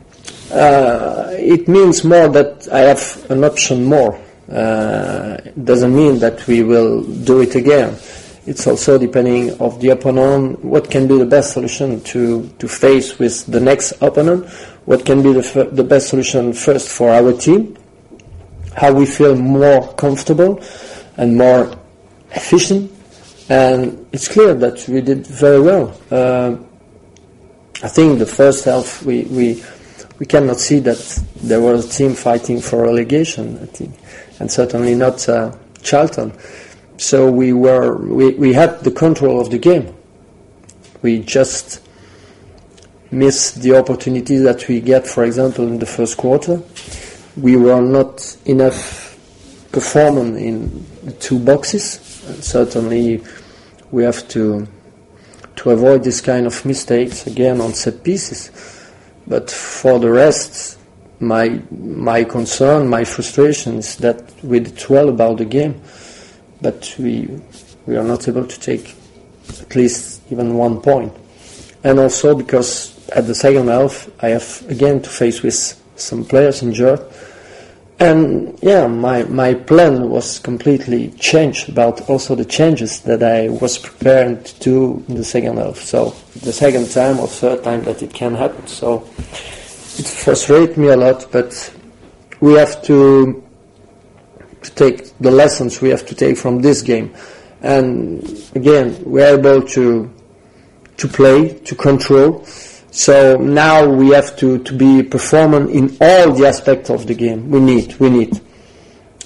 [0.52, 4.16] Uh, it means more that I have an option more.
[4.50, 7.98] Uh, it doesn't mean that we will do it again
[8.50, 13.20] it's also depending of the opponent, what can be the best solution to, to face
[13.20, 14.48] with the next opponent,
[14.86, 17.78] what can be the, the best solution first for our team,
[18.80, 20.64] how we feel more comfortable
[21.18, 21.78] and more
[22.32, 22.90] efficient.
[23.50, 26.00] And it's clear that we did very well.
[26.10, 26.56] Uh,
[27.84, 29.64] I think the first half we, we
[30.20, 31.00] we cannot see that
[31.36, 33.58] there was a team fighting for relegation.
[33.62, 33.96] I think,
[34.40, 36.32] and certainly not uh, Charlton.
[36.98, 39.94] So we were we, we had the control of the game.
[41.02, 41.82] We just
[43.12, 46.62] missed the opportunity that we get, for example, in the first quarter.
[47.38, 49.18] We were not enough
[49.72, 52.24] performing in the two boxes.
[52.28, 53.24] And certainly,
[53.92, 54.68] we have to
[55.58, 58.52] to avoid this kind of mistakes again on set pieces.
[59.28, 60.80] But for the rest,
[61.20, 65.82] my my concern, my frustration is that we did well about the game
[66.62, 67.28] but we
[67.86, 68.96] we are not able to take
[69.62, 71.14] at least even one point.
[71.84, 76.64] And also because at the second half I have again to face with some players
[76.64, 77.02] injured.
[78.00, 83.78] And yeah, my, my plan was completely changed about also the changes that I was
[83.78, 85.78] preparing to do in the second half.
[85.80, 88.66] So the second time or third time that it can happen.
[88.68, 91.74] So it frustrates me a lot, but
[92.40, 93.44] we have to
[94.62, 97.14] to take the lessons we have to take from this game.
[97.62, 98.24] And
[98.56, 100.10] again, we're able to
[100.98, 102.46] to play, to control.
[102.92, 107.50] So now we have to, to be performant in all the aspects of the game.
[107.50, 108.42] We need, we need.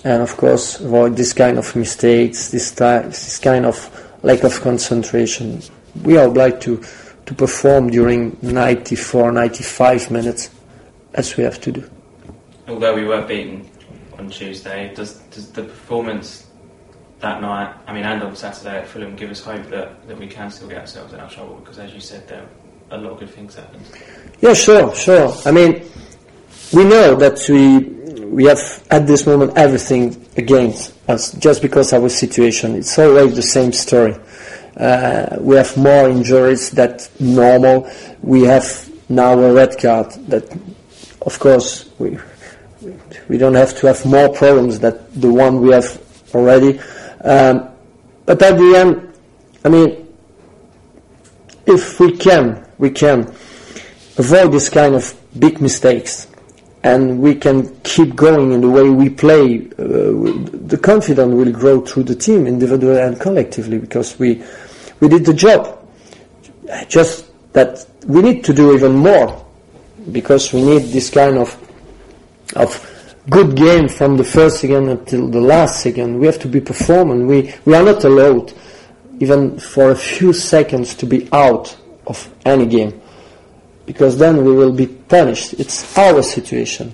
[0.04, 3.90] And of course, avoid this kind of mistakes, this, ty- this kind of
[4.22, 5.62] lack of concentration.
[6.04, 6.84] We are obliged to,
[7.26, 10.50] to perform during 94, 95 minutes
[11.14, 11.90] as we have to do.
[12.68, 13.70] Although we were beaten
[14.18, 16.48] on Tuesday, does, does the performance
[17.20, 20.28] that night, I mean, and on Saturday at Fulham, give us hope that, that we
[20.28, 21.56] can still get ourselves out of trouble?
[21.56, 22.46] Because as you said, there
[22.92, 23.86] a lot of good things happened.
[24.42, 25.34] Yeah, sure, sure.
[25.46, 25.84] I mean,
[26.74, 27.80] we know that we
[28.34, 32.76] we have at this moment everything against us just because of our situation.
[32.76, 34.16] It's always the same story.
[34.76, 37.90] Uh, we have more injuries than normal.
[38.22, 40.52] We have now a red card that,
[41.22, 42.18] of course, we
[43.30, 46.02] we don't have to have more problems than the one we have
[46.34, 46.80] already.
[47.24, 47.70] Um,
[48.26, 49.14] but at the end,
[49.64, 50.08] I mean,
[51.66, 53.20] if we can, we can
[54.18, 56.28] avoid this kind of big mistakes
[56.84, 59.88] and we can keep going in the way we play, uh,
[60.72, 64.44] the confidence will grow through the team, individually and collectively, because we
[65.00, 65.62] we did the job.
[66.90, 69.46] Just that we need to do even more,
[70.12, 71.50] because we need this kind of
[72.58, 72.70] of
[73.30, 76.20] good game from the first second until the last second.
[76.20, 77.28] We have to be performing.
[77.28, 78.52] We we are not allowed,
[79.22, 81.78] even for a few seconds, to be out
[82.08, 83.02] of any game
[83.86, 85.54] because then we will be punished.
[85.54, 86.94] It's our situation.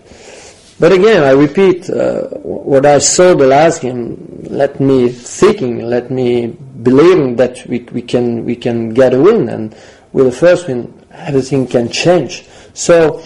[0.80, 6.10] But again, I repeat, uh, what I saw the last game let me thinking, let
[6.10, 9.76] me believing that we, we can we can get a win, and
[10.14, 12.46] with the first win, everything can change.
[12.74, 13.22] So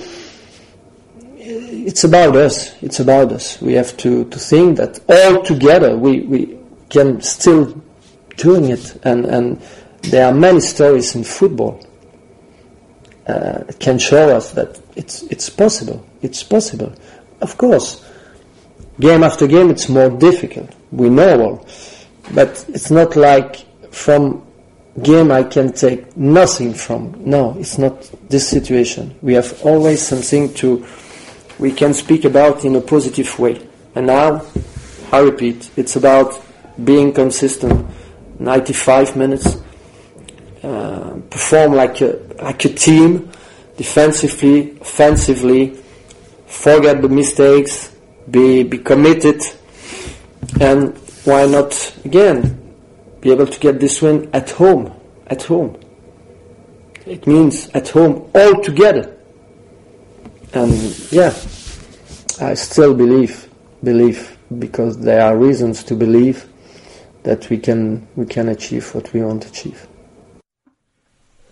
[1.37, 2.73] it's about us.
[2.81, 3.61] It's about us.
[3.61, 6.57] We have to, to think that all together we, we
[6.89, 7.79] can still
[8.35, 9.61] doing it, and, and
[10.03, 11.85] there are many stories in football
[13.27, 16.05] uh, can show us that it's it's possible.
[16.21, 16.93] It's possible.
[17.41, 18.05] Of course,
[18.99, 20.69] game after game, it's more difficult.
[20.91, 21.67] We know all,
[22.33, 24.45] but it's not like from
[25.01, 27.15] game I can take nothing from.
[27.17, 29.17] No, it's not this situation.
[29.21, 30.85] We have always something to
[31.59, 33.67] we can speak about in a positive way.
[33.95, 34.45] And now,
[35.11, 36.41] I repeat, it's about
[36.83, 37.85] being consistent.
[38.39, 39.57] 95 minutes
[40.63, 43.29] uh, perform like a like a team,
[43.75, 45.77] defensively, offensively,
[46.47, 47.93] forget the mistakes,
[48.31, 49.41] be be committed,
[50.61, 52.59] and why not again
[53.21, 54.93] be able to get this win at home?
[55.27, 55.77] At home.
[57.05, 59.17] It means at home all together.
[60.53, 60.71] And
[61.11, 61.33] yeah,
[62.39, 63.49] I still believe
[63.83, 66.47] believe because there are reasons to believe
[67.23, 69.87] that we can we can achieve what we want to achieve.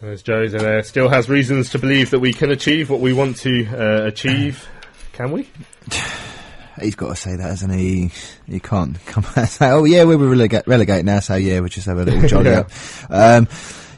[0.02, 3.38] As Joe's there still has reasons to believe that we can achieve what we want
[3.38, 4.68] to uh, achieve.
[5.14, 5.47] Can we?
[6.82, 8.10] He's got to say that, hasn't he?
[8.47, 11.60] He can't come out and say, "Oh yeah, we were relegate, relegate now." So yeah,
[11.60, 12.60] we'll just have a little jolly Yeah.
[12.62, 12.72] up.
[13.10, 13.47] Um,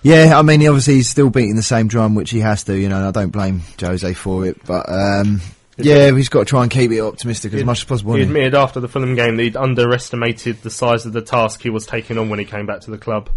[0.02, 2.78] yeah, I mean, he obviously he's still beating the same drum, which he has to.
[2.78, 5.40] You know, and I don't blame Jose for it, but um,
[5.78, 8.16] yeah, he's got to try and keep it optimistic as much as possible.
[8.16, 8.24] He?
[8.24, 11.86] admitted after the Fulham game that he'd underestimated the size of the task he was
[11.86, 13.30] taking on when he came back to the club.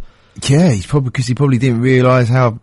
[0.42, 2.58] Yeah, he's probably because he probably didn't realise how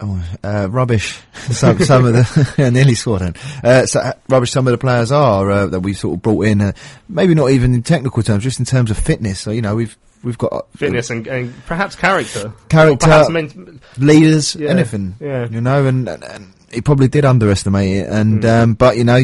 [0.00, 1.20] oh, uh, rubbish
[1.50, 3.34] some some of the I nearly swore then.
[3.62, 6.42] Uh, so, uh, rubbish some of the players are uh, that we sort of brought
[6.46, 6.60] in.
[6.60, 6.72] Uh,
[7.08, 9.40] maybe not even in technical terms, just in terms of fitness.
[9.40, 12.52] So you know we've we've got Fitness and, and perhaps character.
[12.68, 15.16] character, perhaps men- leaders, Yeah, anything.
[15.18, 15.48] yeah.
[15.48, 18.08] you know, and, and, and he probably did underestimate it.
[18.08, 18.62] And Mm.
[18.62, 19.20] um, but you know,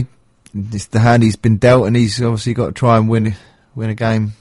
[0.55, 3.35] it's the hand he's been dealt, and he's obviously got to try and win
[3.75, 4.33] win a game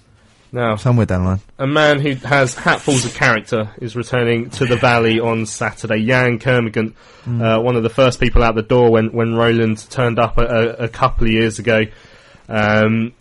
[0.55, 1.39] Now, somewhere down the line.
[1.59, 5.97] a man who has hatfuls of character is returning to the Valley on Saturday.
[5.97, 6.93] Yann Kermorgant,
[7.27, 10.45] uh, one of the first people out the door when, when Roland turned up a,
[10.45, 11.81] a, a couple of years ago.
[12.47, 13.11] Um,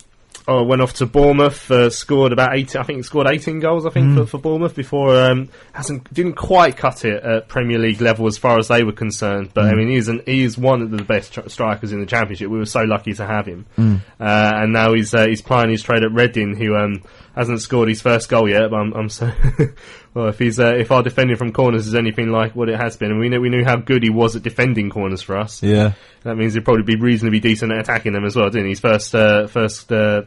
[0.47, 3.89] oh, went off to Bournemouth, uh, scored about 18, I think scored 18 goals, I
[3.89, 8.27] think, for, for Bournemouth before, um, hasn't, didn't quite cut it at Premier League level
[8.27, 9.51] as far as they were concerned.
[9.53, 12.49] But I mean, he's an, he's one of the best tr- strikers in the Championship.
[12.49, 13.65] We were so lucky to have him.
[13.77, 17.01] Uh, and now he's, uh, he's plying his trade at Reading, who, um,
[17.35, 19.29] hasn't scored his first goal yet, but I'm, I'm so
[20.15, 22.95] Well, if he's uh, if our defending from corners is anything like what it has
[22.95, 25.61] been, and we knew we knew how good he was at defending corners for us.
[25.61, 25.91] Yeah.
[26.23, 28.69] that means he'd probably be reasonably decent at attacking them as well, didn't he?
[28.69, 30.21] His first uh, first uh,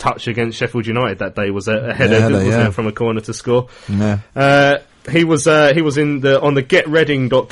[0.00, 2.70] touch against Sheffield United that day was a, a header, Yeah, header, yeah.
[2.70, 3.68] from a corner to score.
[3.88, 4.18] Yeah.
[4.34, 4.78] Uh,
[5.10, 7.48] he was uh, he was in the on the getreading.co.uk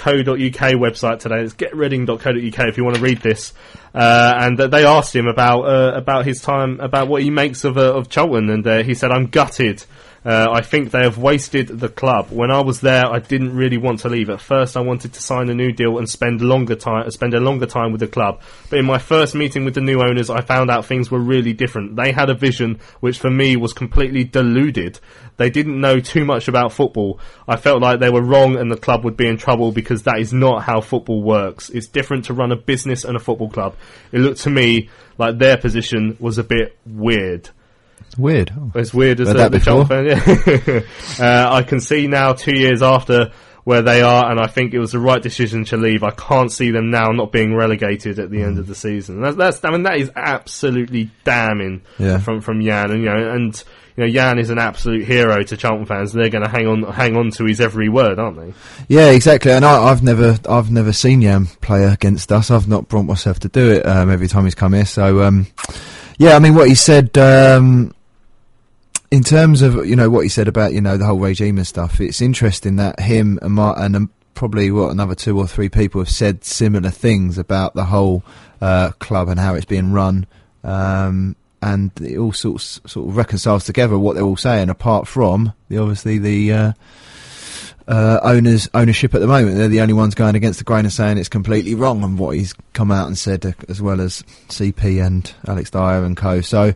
[0.75, 1.43] website today.
[1.43, 3.53] It's getreading.co.uk if you want to read this.
[3.95, 7.79] Uh, and they asked him about uh, about his time about what he makes of
[7.79, 9.85] uh, of Charlton, and uh, he said, "I'm gutted."
[10.29, 12.29] Uh, I think they have wasted the club.
[12.29, 14.29] When I was there, I didn't really want to leave.
[14.29, 17.41] At first, I wanted to sign a new deal and spend longer time, spend a
[17.41, 18.43] longer time with the club.
[18.69, 21.55] But in my first meeting with the new owners, I found out things were really
[21.55, 21.97] different.
[21.97, 25.01] They had a vision which, for me, was completely deluded.
[25.39, 27.21] They didn't know too much about football.
[27.49, 30.19] I felt like they were wrong, and the club would be in trouble because that
[30.19, 31.71] is not how football works.
[31.71, 33.77] It's different to run a business and a football club.
[34.13, 37.49] It looked to me like their position was a bit weird.
[38.19, 38.53] Weird.
[38.59, 38.73] Oh.
[38.79, 39.61] As weird as the, that the.
[39.61, 40.07] Charlton fan.
[40.07, 40.81] Yeah.
[41.47, 43.31] uh, I can see now, two years after,
[43.65, 46.03] where they are, and I think it was the right decision to leave.
[46.03, 49.21] I can't see them now not being relegated at the end of the season.
[49.21, 52.19] That's, that's I mean, that is absolutely damning Yeah.
[52.19, 53.65] from from Yann, and you know, and
[53.97, 56.13] you know, Yann is an absolute hero to Charlton fans.
[56.13, 58.55] They're going to hang on, hang on to his every word, aren't they?
[58.89, 59.51] Yeah, exactly.
[59.53, 62.51] And I, I've never, I've never seen Yann play against us.
[62.51, 64.85] I've not brought myself to do it um, every time he's come here.
[64.85, 65.49] So, um,
[66.17, 67.93] yeah, I mean, what he said um,
[69.11, 71.67] in terms of you know what he said about you know the whole regime and
[71.67, 72.01] stuff.
[72.01, 76.01] It's interesting that him and Mar- and um, probably what another two or three people
[76.01, 78.23] have said similar things about the whole
[78.61, 80.27] uh, club and how it's being run.
[80.63, 85.53] Um, and it all sorts sort of reconciles together what they're all saying, apart from
[85.69, 86.73] the obviously the uh,
[87.89, 89.57] uh, owners ownership at the moment.
[89.57, 92.37] They're the only ones going against the grain and saying it's completely wrong and what
[92.37, 96.41] he's come out and said, uh, as well as CP and Alex Dyer and co.
[96.43, 96.75] So,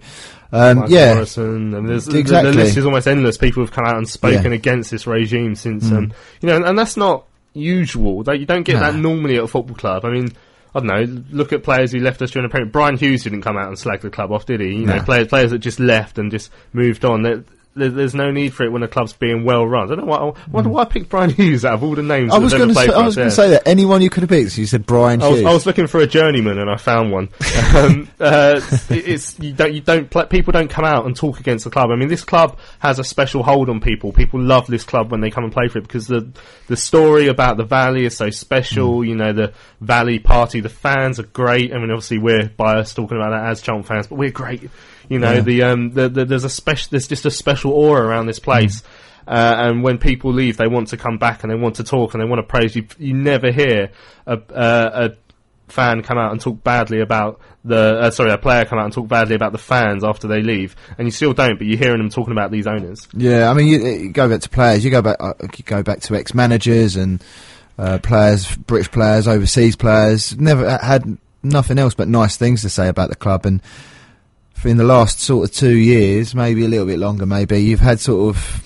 [0.53, 2.51] um, yeah, Morrison, and there's, the- exactly.
[2.53, 3.37] The, list is almost endless.
[3.37, 4.57] People have come out and spoken Yeah.
[4.57, 5.97] against this regime since, Mm.
[5.97, 8.23] um, you know, and, and that's not usual.
[8.23, 10.05] That you don't get that normally at a football club.
[10.05, 10.33] I mean.
[10.75, 11.23] I don't know.
[11.37, 12.65] Look at players who left us during the Premier.
[12.71, 14.69] Brian Hughes didn't come out and slag the club off, did he?
[14.69, 15.05] You know, Nah.
[15.05, 17.21] players players that just left and just moved on.
[17.21, 17.45] There,
[17.75, 19.91] there's no need for it when a club's being well run.
[19.91, 20.19] I don't know why.
[20.19, 22.33] I wonder why I picked Brian Hughes out of all the names.
[22.33, 23.31] I was going to say, I was going yeah.
[23.31, 24.59] to say that anyone you could have picked.
[24.59, 25.49] You said Brian I was, Hughes.
[25.49, 27.31] I was looking for a journeyman and I found one.
[27.75, 28.61] um, uh,
[28.91, 31.71] it- it's you don't you don't pl- people don't come out and talk against the
[31.71, 31.91] club.
[31.91, 34.13] I mean, this club has a special hold on people.
[34.13, 36.31] People love this club when they come and play for it because the
[36.69, 39.01] the story about the Valley is so special.
[39.01, 39.09] Mm.
[39.09, 41.73] You know, the Valley Party, the fans are great.
[41.73, 44.71] I mean, obviously we're biased talking about that as Charlton fans, but we're great.
[45.09, 45.41] You know, Yeah.
[45.41, 48.83] the um the, the, there's a special there's just a special aura around this place.
[49.27, 52.13] Uh, and when people leave, they want to come back and they want to talk
[52.13, 52.85] and they want to praise you.
[52.99, 53.91] You never hear
[54.27, 55.11] a, a, a
[55.69, 58.93] fan come out and talk badly about the uh, sorry a player come out and
[58.93, 61.57] talk badly about the fans after they leave, and you still don't.
[61.57, 63.07] But you're hearing them talking about these owners.
[63.15, 64.85] Yeah, I mean, you, you go back to players.
[64.85, 65.19] You go back.
[65.21, 67.23] Uh, you go back to ex-managers and
[67.79, 70.37] uh, players, British players, overseas players.
[70.37, 73.47] Never had nothing else but nice things to say about the club.
[73.47, 73.63] And
[74.67, 78.01] in the last sort of two years, maybe a little bit longer, maybe you've had
[78.01, 78.63] sort of,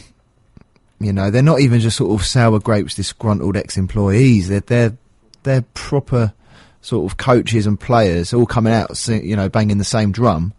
[1.00, 4.48] you know, they're not even just sort of sour grapes, disgruntled ex-employees.
[4.48, 4.96] They're they're
[5.42, 6.32] they're proper
[6.80, 10.52] sort of coaches and players all coming out, you know, banging the same drum.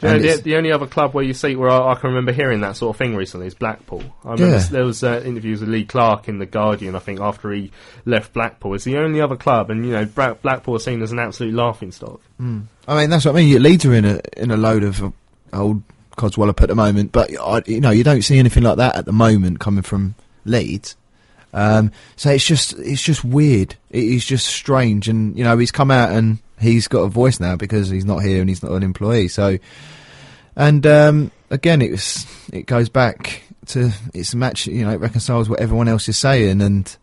[0.00, 2.30] You know, the, the only other club where you see where I, I can remember
[2.32, 4.02] hearing that sort of thing recently is Blackpool.
[4.24, 4.66] I remember Yeah.
[4.70, 6.94] there was uh, interviews with Lee Clark in the Guardian.
[6.94, 7.72] I think after he
[8.04, 11.18] left Blackpool, it's the only other club, and you know Blackpool are seen as an
[11.18, 12.20] absolute laughing stock.
[12.40, 12.64] Mm.
[12.86, 13.48] I mean, that's what I mean.
[13.48, 15.10] Your Leeds are in a in a load of uh,
[15.52, 15.82] old
[16.16, 19.04] Codswallop at the moment, but I, you know, you don't see anything like that at
[19.04, 20.96] the moment coming from Leeds.
[21.52, 23.74] Um, so it's just it's just weird.
[23.90, 27.40] It is just strange, and you know, he's come out and he's got a voice
[27.40, 29.28] now because he's not here and he's not an employee.
[29.28, 29.58] So,
[30.56, 34.66] and um, again, it was it goes back to it's a match.
[34.66, 36.96] You know, it reconciles what everyone else is saying, and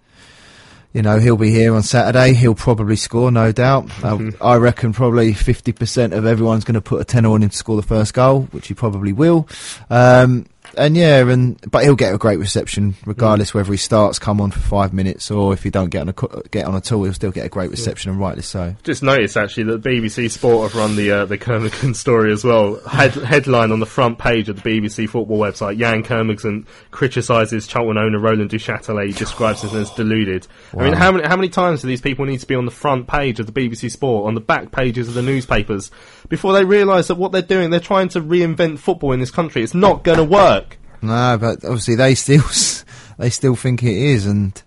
[0.96, 2.34] you know, he'll be here on Saturday.
[2.34, 3.92] He'll probably score, no doubt.
[4.04, 7.58] I, I reckon probably 50% of everyone's going to put a tenner on him to
[7.58, 9.50] score the first goal, which he probably will.
[9.90, 10.46] Um,
[10.78, 14.52] and yeah, and but he'll get a great reception regardless whether he starts, come on
[14.52, 17.04] for five minutes, or if he don't get on a co- get on at all,
[17.04, 18.76] he'll still get a great reception, and rightly so.
[18.84, 22.80] Just noticed actually that BBC Sport have run the uh, the Kermorgant story as well.
[22.88, 27.98] Head, headline on the front page of the BBC football website: Yann Kermorgant criticises Charlton
[27.98, 29.08] owner Roland Duchâtelet.
[29.08, 30.48] He describes him as deluded.
[30.78, 32.72] I mean, how many how many times do these people need to be on the
[32.72, 35.92] front page of the BBC Sport, on the back pages of the newspapers,
[36.30, 39.64] before they realise that what they're doing, they're trying to reinvent football in this country.
[39.64, 40.65] It's not going to work.
[41.06, 42.44] No, but obviously they still
[43.18, 44.62] they still think it is, and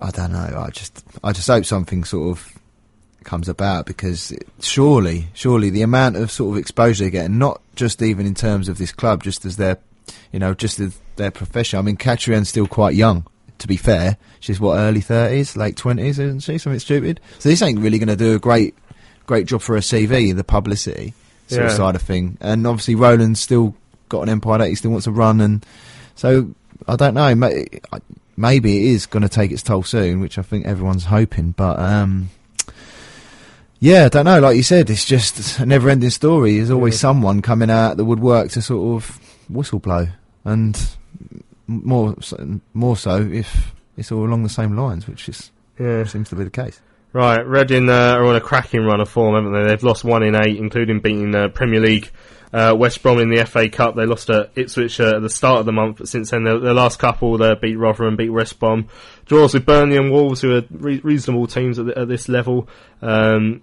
[0.00, 0.64] I don't know.
[0.64, 2.52] I just I just hope something sort of
[3.24, 7.60] comes about because it, surely, surely the amount of sort of exposure they're getting, not
[7.74, 9.78] just even in terms of this club, just as their
[10.32, 11.78] you know, just as their profession.
[11.78, 13.26] I mean, Katrien's still quite young.
[13.60, 16.58] To be fair, she's what early thirties, late twenties, isn't she?
[16.58, 17.20] Something stupid.
[17.38, 18.74] So this ain't really going to do a great,
[19.24, 21.14] great job for her CV, the publicity
[21.46, 22.36] sort of side of thing.
[22.42, 23.74] And obviously, Roland's still
[24.08, 25.64] got an empire that he still wants to run, and
[26.14, 26.50] so
[26.86, 27.34] I don't know.
[28.36, 31.52] Maybe it is going to take its toll soon, which I think everyone's hoping.
[31.52, 32.28] But um,
[33.80, 34.40] yeah, I don't know.
[34.40, 36.56] Like you said, it's just a never-ending story.
[36.56, 40.08] There's always someone coming out that would work to sort of whistle blow,
[40.44, 40.78] and
[41.66, 46.04] more so, more so if it's all along the same lines, which is Yeah.
[46.04, 46.80] seems to be the case.
[47.12, 49.68] Right, Reading uh, are on a cracking run of form, haven't they?
[49.68, 52.10] They've lost one in eight, including beating uh, Premier League
[52.56, 53.96] uh, West Brom in the FA Cup.
[53.96, 56.58] They lost to Ipswich uh, at the start of the month, but since then, the,
[56.58, 58.88] the last couple, they beat Rotherham, beat West Brom.
[59.26, 62.66] Draws with Burnley and Wolves, who are re- reasonable teams at, the, at this level.
[63.02, 63.60] Um,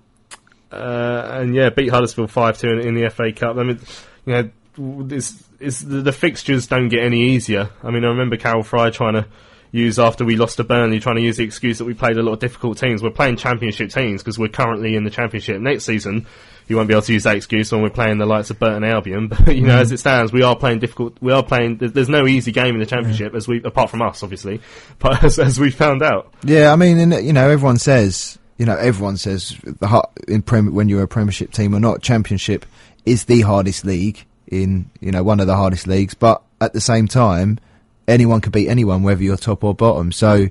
[0.72, 3.58] uh, and yeah, beat Huddersfield 5-2 in, in the FA Cup.
[3.58, 3.80] I mean,
[4.28, 7.72] you know, this, it's, the, the fixtures don't get any easier.
[7.82, 9.26] I mean, I remember Karel Fraeye trying to
[9.72, 12.22] use after we lost to Burnley, trying to use the excuse that we played a
[12.22, 13.02] lot of difficult teams.
[13.02, 15.60] We're playing championship teams because we're currently in the championship.
[15.60, 16.28] Next season,
[16.68, 18.84] you won't be able to use that excuse when we're playing the likes of Burton
[18.84, 19.28] Albion.
[19.46, 19.82] But you know, Mm.
[19.82, 21.18] as it stands, we are playing difficult.
[21.22, 21.78] We are playing.
[21.78, 24.62] There's no easy game in the championship, as we apart from us, obviously.
[25.00, 28.66] But as, as we found out, Yeah, I mean, and, you know, everyone says, you
[28.66, 32.66] know, everyone says the har- in prem- when you're a Premiership team or not, Championship
[33.06, 36.14] is the hardest league in, you know, one of the hardest leagues.
[36.14, 37.60] But at the same time,
[38.08, 40.12] anyone can beat anyone, whether you're top or bottom.
[40.12, 40.48] So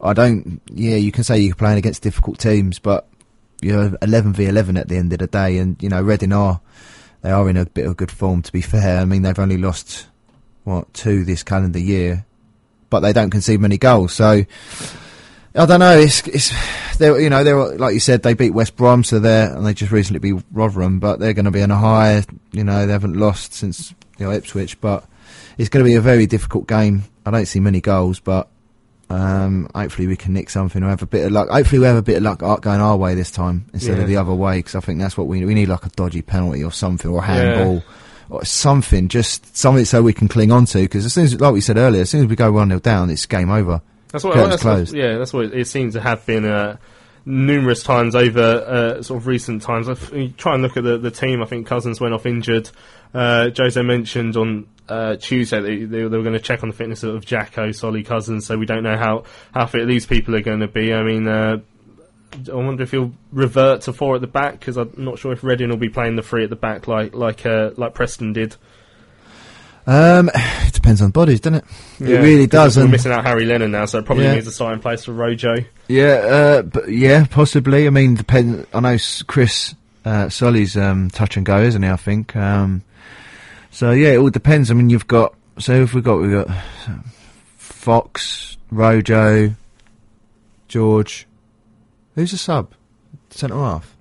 [0.00, 0.60] I don't.
[0.72, 3.06] Yeah, you can say you're playing against difficult teams, but
[3.62, 6.60] you're 11 v 11 at the end of the day, and you know, Reading are
[7.22, 8.42] they are in a bit of good form.
[8.42, 10.06] To be fair, I mean, they've only lost
[10.64, 12.24] what two this calendar year,
[12.90, 14.12] but they don't concede many goals.
[14.12, 14.44] So.
[15.54, 15.98] I don't know.
[15.98, 16.50] It's it's
[16.96, 19.74] they you know they're like you said they beat West Brom so they're and they
[19.74, 22.24] just recently beat Rotherham but they're going to be on a high.
[22.52, 25.04] You know they haven't lost since you know Ipswich but
[25.58, 27.04] it's going to be a very difficult game.
[27.26, 28.48] I don't see many goals but
[29.12, 31.48] um, hopefully we can nick something or have a bit of luck.
[31.48, 34.02] Hopefully we have a bit of luck going our way this time instead Yeah.
[34.02, 35.46] of the other way because I think that's what we need.
[35.46, 37.82] We need like a dodgy penalty or something or a handball.
[38.30, 40.78] Or something, just something so we can cling on to.
[40.78, 42.80] Because as soon as, like we said earlier, as soon as we go one 0
[42.80, 43.82] down, it's game over.
[44.08, 44.34] That's what.
[44.36, 44.94] That's closed.
[44.94, 46.78] what yeah, that's what it seems to have been uh,
[47.26, 49.86] numerous times over uh, sort of recent times.
[50.38, 51.42] Try and look at the, the team.
[51.42, 52.70] I think Cousins went off injured.
[53.14, 56.74] Uh, Jose mentioned on uh, Tuesday that they, they were going to check on the
[56.74, 58.46] fitness of Jacko, Solly Cousins.
[58.46, 60.92] So we don't know how how fit these people are going to be.
[60.92, 61.28] I mean.
[61.28, 61.58] Uh,
[62.50, 65.44] I wonder if he'll revert to four at the back because I'm not sure if
[65.44, 68.56] Reading will be playing the three at the back like like uh, like Preston did.
[69.86, 71.64] Um, it depends on bodies, doesn't it?
[71.98, 72.76] Yeah, it really does.
[72.76, 74.34] We're and- missing out Harry Lennon now, so it probably Yeah.
[74.36, 75.56] needs a starting place for Rojo.
[75.88, 77.86] Yeah, uh, but yeah, possibly.
[77.86, 78.66] I mean, depend.
[78.72, 78.96] I know
[79.26, 79.74] Chris
[80.06, 81.88] uh, Solly's um, touch and go, isn't he?
[81.90, 82.34] I think.
[82.34, 82.82] Um,
[83.72, 84.70] so yeah, it all depends.
[84.70, 85.34] I mean, you've got.
[85.58, 86.48] So if we've got we've got
[87.56, 89.54] Fox, Rojo,
[90.68, 91.26] George.
[92.14, 92.72] Who's a sub?
[93.30, 93.96] Centre half.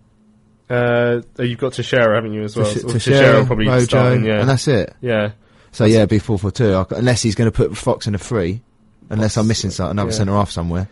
[0.69, 2.65] Uh, you've got Teixeira, haven't you, as well?
[2.65, 4.39] Well, Teixeira, probably Rojo, starting, yeah.
[4.39, 4.93] and that's it.
[5.01, 5.31] Yeah.
[5.71, 6.85] So yeah, it'd be four four two.
[6.91, 8.61] Unless he's going to put Fox in a three,
[9.09, 10.17] unless I'm missing some, another yeah.
[10.17, 10.87] centre half somewhere.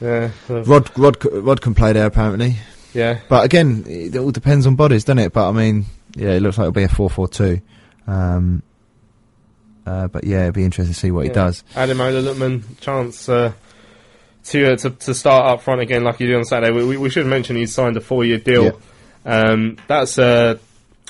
[0.00, 0.30] Yeah.
[0.48, 2.56] Rod Rod Rod can play there apparently.
[2.92, 3.18] Yeah.
[3.28, 5.32] But again, it all depends on bodies, doesn't it?
[5.32, 7.60] But I mean, yeah, it looks like it'll be a four-four-two.
[8.06, 8.62] Um,
[9.86, 11.62] uh, but yeah, it'd be interesting to see what he does.
[11.74, 13.52] Ademola Lookman, chance uh,
[14.44, 16.72] to, uh, to to start up front again like he did on Saturday.
[16.72, 18.80] We, we, we should mention he's signed a four-year deal.
[19.24, 20.58] Um, that's uh,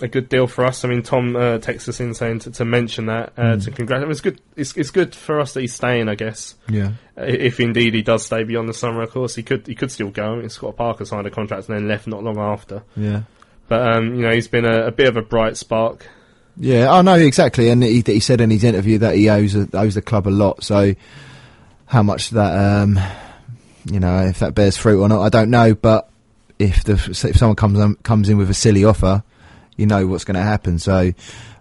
[0.02, 0.84] a good deal for us.
[0.84, 3.64] I mean, Tom uh, texted us in saying to, to mention that uh, Mm.
[3.64, 4.10] to congratulate.
[4.10, 4.40] It's good.
[4.56, 6.08] It's, it's good for us that he's staying.
[6.10, 6.54] I guess.
[6.68, 6.92] Yeah.
[7.16, 9.66] If indeed he does stay beyond the summer, of course he could.
[9.66, 10.34] He could still go.
[10.34, 12.82] I mean, Scott Parker signed a contract and then left not long after.
[12.94, 13.22] Yeah.
[13.68, 16.06] But um, you know, he's been a, a bit of a bright spark.
[16.58, 17.68] Yeah, oh know exactly.
[17.68, 20.62] And he, he said in his interview that he owes owes the club a lot.
[20.64, 20.94] So
[21.86, 22.98] how much that, um,
[23.84, 25.74] you know, if that bears fruit or not, I don't know.
[25.74, 26.08] But
[26.58, 29.22] if the if someone comes um, comes in with a silly offer,
[29.76, 30.78] you know what's going to happen.
[30.78, 31.12] So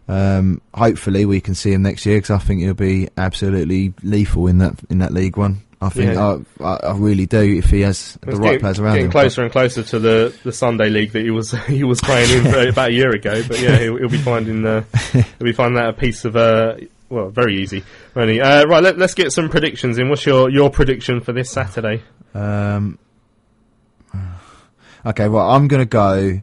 [0.07, 4.47] um, hopefully we can see him next year because I think he'll be absolutely lethal
[4.47, 5.61] in that in that League One.
[5.81, 6.39] I think Yeah.
[6.61, 9.11] I, I, really do if he has the right getting, players around getting him.
[9.11, 12.69] closer and closer to the, the Sunday league that he was he was playing in
[12.69, 13.43] about a year ago.
[13.47, 16.77] But yeah, he'll, he'll be finding uh, he'll be finding that a piece of uh,
[17.09, 17.83] well, very easy.
[18.13, 18.41] Really.
[18.41, 20.09] Uh, right, let, let's get some predictions in.
[20.09, 22.01] What's your, your prediction for this Saturday?
[22.33, 22.97] Um,
[25.05, 26.41] okay, well, I'm going to go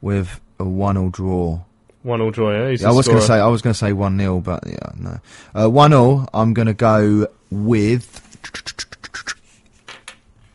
[0.00, 1.60] with a one-all draw.
[2.02, 2.52] One all draw.
[2.52, 2.68] Yeah?
[2.68, 4.92] Who's I was going to say I was going to say one 0 but yeah,
[4.96, 5.18] no.
[5.54, 6.28] Uh, one-all.
[6.32, 8.22] I'm going to go with.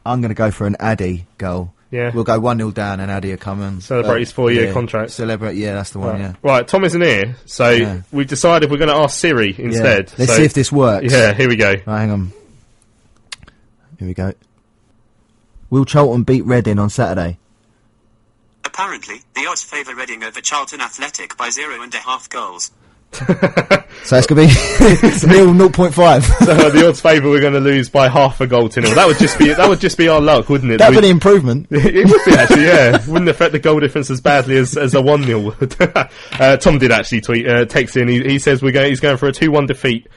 [0.05, 1.73] I'm going to go for an Addy goal.
[1.91, 2.11] Yeah.
[2.13, 3.83] We'll go 1 0 down and Adi will come and.
[3.83, 5.11] Celebrate uh, his four-year yeah, contract.
[5.11, 6.19] Celebrate, yeah, that's the one, Right.
[6.21, 6.33] yeah.
[6.41, 8.01] Right, Tom isn't here, so Yeah.
[8.11, 10.11] we've decided we're going to ask Siri instead.
[10.17, 11.11] Let's So- see if this works.
[11.11, 11.73] Yeah, here we go.
[11.85, 12.33] Right, hang on.
[13.99, 14.33] Here we go.
[15.69, 17.37] Will Charlton beat Reading on Saturday?
[18.63, 22.71] Apparently, the odds favour Reading over Charlton Athletic by zero and a half goals.
[24.03, 24.53] So it's going to
[25.27, 26.23] be nil 0.5.
[26.45, 28.95] so the odds favour we're going to lose by half a goal to nil.
[28.95, 30.77] That would just be that would just be our luck, wouldn't it?
[30.79, 31.67] That'd be an improvement.
[31.71, 32.97] it would be actually, yeah.
[33.07, 35.75] Wouldn't affect the goal difference as badly as, as a one 0 would.
[36.39, 38.07] uh, Tom did actually tweet, uh, text in.
[38.07, 38.89] He, he says we're going.
[38.89, 40.07] He's going for a two one defeat.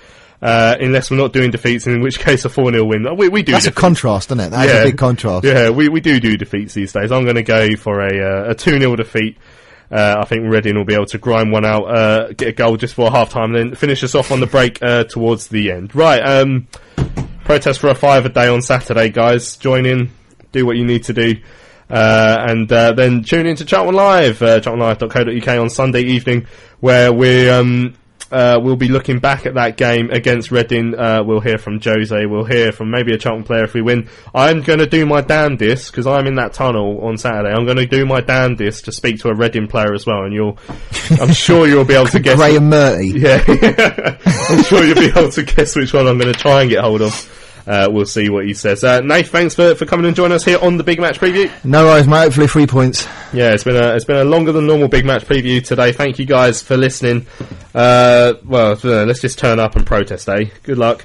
[0.42, 3.16] Uh, unless we're not doing defeats, in which case a 4 0 win.
[3.16, 4.50] We, we do That's a contrast, isn't it?
[4.50, 4.80] That's Yeah.
[4.80, 5.44] a big contrast.
[5.44, 7.10] Yeah, we, we do do defeats these days.
[7.12, 9.38] I'm going to go for a uh, a two 0 defeat.
[9.94, 12.76] Uh, I think Reading will be able to grind one out, uh, get a goal
[12.76, 15.94] just for half time, then finish us off on the break uh, towards the end.
[15.94, 16.66] Right, um,
[17.44, 19.56] protest for a five a day on Saturday, guys.
[19.56, 20.10] Join in,
[20.50, 21.36] do what you need to do.
[21.88, 26.48] Uh, and uh, then tune in to Charlton Live, uh, charltonlive.co.uk on Sunday evening,
[26.80, 27.94] where we um,
[28.34, 30.94] uh, we'll be looking back at that game against Reading.
[30.98, 32.26] Uh, we'll hear from Jose.
[32.26, 34.08] We'll hear from maybe a Charlton player if we win.
[34.34, 37.54] I'm going to do my damnedest because I'm in that tunnel on Saturday.
[37.54, 40.34] I'm going to do my damnedest to speak to a Reading player as well, and
[40.34, 40.58] you'll.
[41.20, 42.36] I'm sure you'll be able to guess.
[42.36, 43.20] Graham Murty.
[43.20, 43.44] Yeah,
[44.50, 46.82] I'm sure you'll be able to guess which one I'm going to try and get
[46.82, 47.43] hold of.
[47.66, 48.84] Uh, we'll see what he says.
[48.84, 51.50] Uh, Nate, thanks for, for coming and joining us here on the Big Match Preview.
[51.64, 52.24] No worries, mate.
[52.24, 53.06] Hopefully, three points.
[53.32, 55.92] Yeah, it's been a it's been a longer than normal Big Match Preview today.
[55.92, 57.26] Thank you guys for listening.
[57.74, 60.46] Uh, well, uh, let's just turn up and protest, eh?
[60.62, 61.04] Good luck.